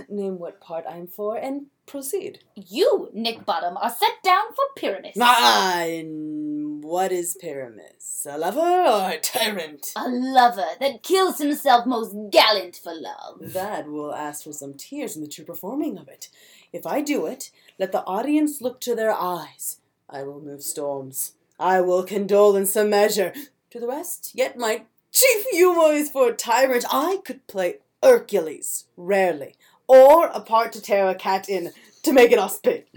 Name 0.07 0.39
what 0.39 0.61
part 0.61 0.85
I'm 0.89 1.07
for 1.07 1.37
and 1.37 1.67
proceed. 1.85 2.39
You, 2.55 3.09
Nick 3.13 3.45
Bottom, 3.45 3.75
are 3.77 3.89
set 3.89 4.23
down 4.23 4.45
for 4.55 4.63
Pyramus. 4.77 5.17
And 5.19 6.83
what 6.83 7.11
is 7.11 7.35
Pyramus? 7.41 8.25
A 8.29 8.37
lover 8.37 8.59
or 8.59 9.11
a 9.11 9.19
tyrant? 9.19 9.91
A 9.95 10.07
lover 10.07 10.67
that 10.79 11.03
kills 11.03 11.39
himself 11.39 11.85
most 11.85 12.15
gallant 12.31 12.77
for 12.77 12.93
love. 12.93 13.53
That 13.53 13.87
will 13.87 14.13
ask 14.13 14.43
for 14.43 14.53
some 14.53 14.73
tears 14.73 15.15
in 15.15 15.21
the 15.21 15.27
true 15.27 15.45
performing 15.45 15.97
of 15.97 16.07
it. 16.07 16.29
If 16.71 16.85
I 16.85 17.01
do 17.01 17.25
it, 17.25 17.51
let 17.77 17.91
the 17.91 18.03
audience 18.05 18.61
look 18.61 18.79
to 18.81 18.95
their 18.95 19.11
eyes. 19.11 19.81
I 20.09 20.23
will 20.23 20.39
move 20.41 20.63
storms. 20.63 21.33
I 21.59 21.81
will 21.81 22.03
condole 22.03 22.55
in 22.55 22.65
some 22.65 22.89
measure. 22.89 23.33
To 23.71 23.79
the 23.79 23.87
rest, 23.87 24.31
yet 24.33 24.57
my 24.57 24.85
chief 25.11 25.45
humor 25.51 25.91
is 25.91 26.09
for 26.09 26.29
a 26.29 26.33
tyrant. 26.33 26.85
I 26.91 27.19
could 27.23 27.45
play 27.45 27.77
Hercules, 28.01 28.85
rarely, 28.97 29.55
or 29.87 30.27
a 30.27 30.41
part 30.41 30.73
to 30.73 30.81
tear 30.81 31.07
a 31.07 31.13
cat 31.13 31.47
in 31.47 31.71
to 32.01 32.11
make 32.11 32.31
it 32.31 32.39
all 32.39 32.49
spit. 32.49 32.87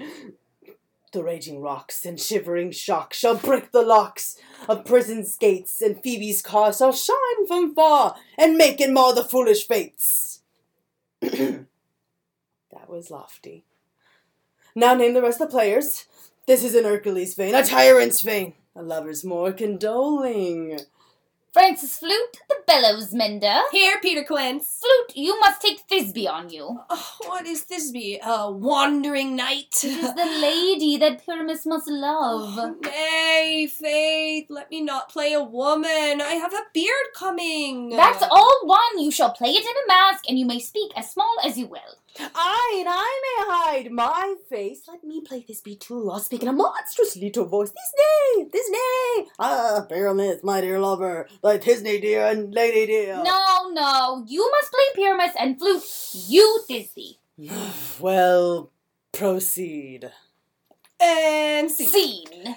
The 1.13 1.23
raging 1.23 1.61
rocks 1.61 2.07
and 2.07 2.19
shivering 2.19 2.71
shock 2.71 3.13
shall 3.13 3.37
break 3.37 3.73
the 3.73 3.83
locks 3.83 4.39
of 4.67 4.87
prison's 4.87 5.37
gates, 5.37 5.83
and 5.83 6.03
Phoebe's 6.03 6.41
car 6.41 6.73
shall 6.73 6.93
shine 6.93 7.47
from 7.47 7.75
far 7.75 8.17
and 8.39 8.57
make 8.57 8.81
and 8.81 8.95
mar 8.95 9.15
the 9.15 9.25
foolish 9.25 9.69
fates. 9.69 10.41
that 11.21 11.67
was 12.89 13.11
lofty. 13.11 13.67
Now 14.75 14.95
name 14.95 15.13
the 15.13 15.21
rest 15.21 15.39
of 15.39 15.49
the 15.49 15.53
players. 15.53 16.07
This 16.47 16.65
is 16.65 16.75
an 16.75 16.85
Hercules 16.85 17.35
vein, 17.35 17.55
a 17.55 17.63
tyrant's 17.63 18.23
vein, 18.23 18.55
a 18.75 18.83
lover's 18.83 19.25
more 19.25 19.53
condoling. 19.53 20.81
Francis 21.53 21.99
Flute, 21.99 22.39
the 22.49 22.57
bellows 22.67 23.13
mender. 23.13 23.61
Here, 23.73 24.01
Peter 24.01 24.25
Quince. 24.25 24.81
Flute, 24.81 25.17
you 25.17 25.39
must 25.39 25.61
take 25.61 25.87
Thisbe 25.87 26.27
on 26.27 26.49
you. 26.49 26.81
Oh, 26.89 27.17
what 27.27 27.47
is 27.47 27.65
Thisbe? 27.65 28.21
A 28.23 28.51
wandering 28.51 29.37
knight? 29.37 29.85
It 29.85 30.03
is 30.03 30.15
the 30.15 30.25
lady 30.41 30.97
that 30.97 31.27
Pyramus 31.27 31.67
must 31.67 31.89
love. 31.89 32.59
Oh, 32.59 32.77
nay, 32.83 33.69
Faith, 33.71 34.47
let 34.49 34.71
me 34.71 34.81
not 34.81 35.11
play 35.11 35.35
a 35.35 35.43
woman. 35.43 36.23
I 36.23 36.39
have 36.41 36.55
a 36.55 36.65
beard 36.73 37.13
coming. 37.15 37.91
That's 37.91 38.23
all 38.31 38.61
one. 38.65 38.99
You 38.99 39.11
shall 39.11 39.33
play 39.33 39.51
it 39.51 39.63
in 39.63 39.77
a 39.85 39.89
mask, 39.89 40.25
and 40.31 40.39
you 40.39 40.47
may 40.47 40.59
speak 40.59 40.93
as 40.97 41.11
small 41.11 41.37
as 41.45 41.59
you 41.59 41.67
will. 41.67 41.99
Aye, 42.21 42.77
and 42.81 42.89
I 42.89 43.21
may 43.23 43.45
hide 43.53 43.93
my 43.93 44.35
face. 44.49 44.83
Let 44.87 45.03
me 45.05 45.21
play 45.23 45.45
Thisbe 45.49 45.79
too. 45.81 46.11
I'll 46.11 46.19
speak 46.19 46.43
in 46.43 46.49
a 46.49 46.53
monstrous 46.53 47.17
little 47.17 47.47
voice. 47.47 47.71
Thisne, 47.71 48.51
this 48.53 48.71
nay. 48.71 49.27
Ah, 49.39 49.87
Pyramus, 49.89 50.43
my 50.43 50.61
dear 50.61 50.79
lover, 50.79 51.29
thy 51.43 51.59
Tisney 51.59 52.01
dear 52.01 52.27
and 52.27 52.53
lady 52.53 52.87
dear. 52.87 53.23
No, 53.23 53.71
no, 53.71 54.25
you 54.27 54.51
must 54.51 54.73
play 54.73 55.05
Pyramus 55.05 55.33
and 55.39 55.59
Flute. 55.59 55.83
You 56.29 56.61
Thisbe. 56.69 57.17
Well, 58.01 58.71
proceed. 59.13 60.11
And 61.01 61.71
see. 61.71 61.87
Scene. 61.87 62.57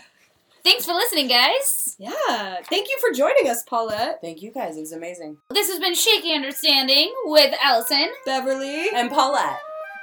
Thanks 0.65 0.83
for 0.83 0.93
listening, 0.93 1.27
guys. 1.27 1.95
Yeah, 1.99 2.57
thank 2.63 2.87
you 2.89 2.97
for 2.99 3.15
joining 3.15 3.47
us, 3.47 3.61
Paulette. 3.61 4.19
Thank 4.19 4.41
you 4.41 4.51
guys. 4.51 4.75
It 4.77 4.79
was 4.79 4.93
amazing. 4.93 5.37
This 5.51 5.69
has 5.69 5.79
been 5.79 5.93
Shaky 5.93 6.33
Understanding 6.33 7.13
with 7.25 7.53
Allison. 7.61 8.09
Beverlee. 8.27 8.87
And 8.91 9.11
Paulette. 9.11 9.59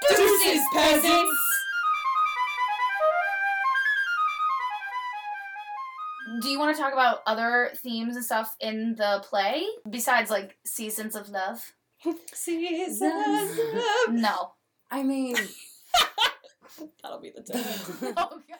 Deuces, 0.09 0.61
peasants! 0.73 1.33
Do 6.43 6.49
you 6.49 6.61
want 6.61 6.77
to 6.77 6.81
talk 6.81 6.93
about 6.93 7.23
other 7.27 7.73
themes 7.83 8.15
and 8.15 8.25
stuff 8.25 8.55
in 8.61 8.95
the 8.97 9.21
play 9.29 9.67
besides 9.91 10.31
like 10.31 10.57
seasons 10.65 11.17
of 11.17 11.29
love? 11.29 11.73
Seasons 12.33 13.03
of 13.03 13.75
love. 13.75 14.15
No. 14.15 14.53
I 14.93 15.03
mean. 15.03 15.35
That'll 17.03 17.21
be 17.21 17.33
the 17.35 17.43
title. 17.53 18.15
Oh, 18.17 18.41
God. 18.49 18.59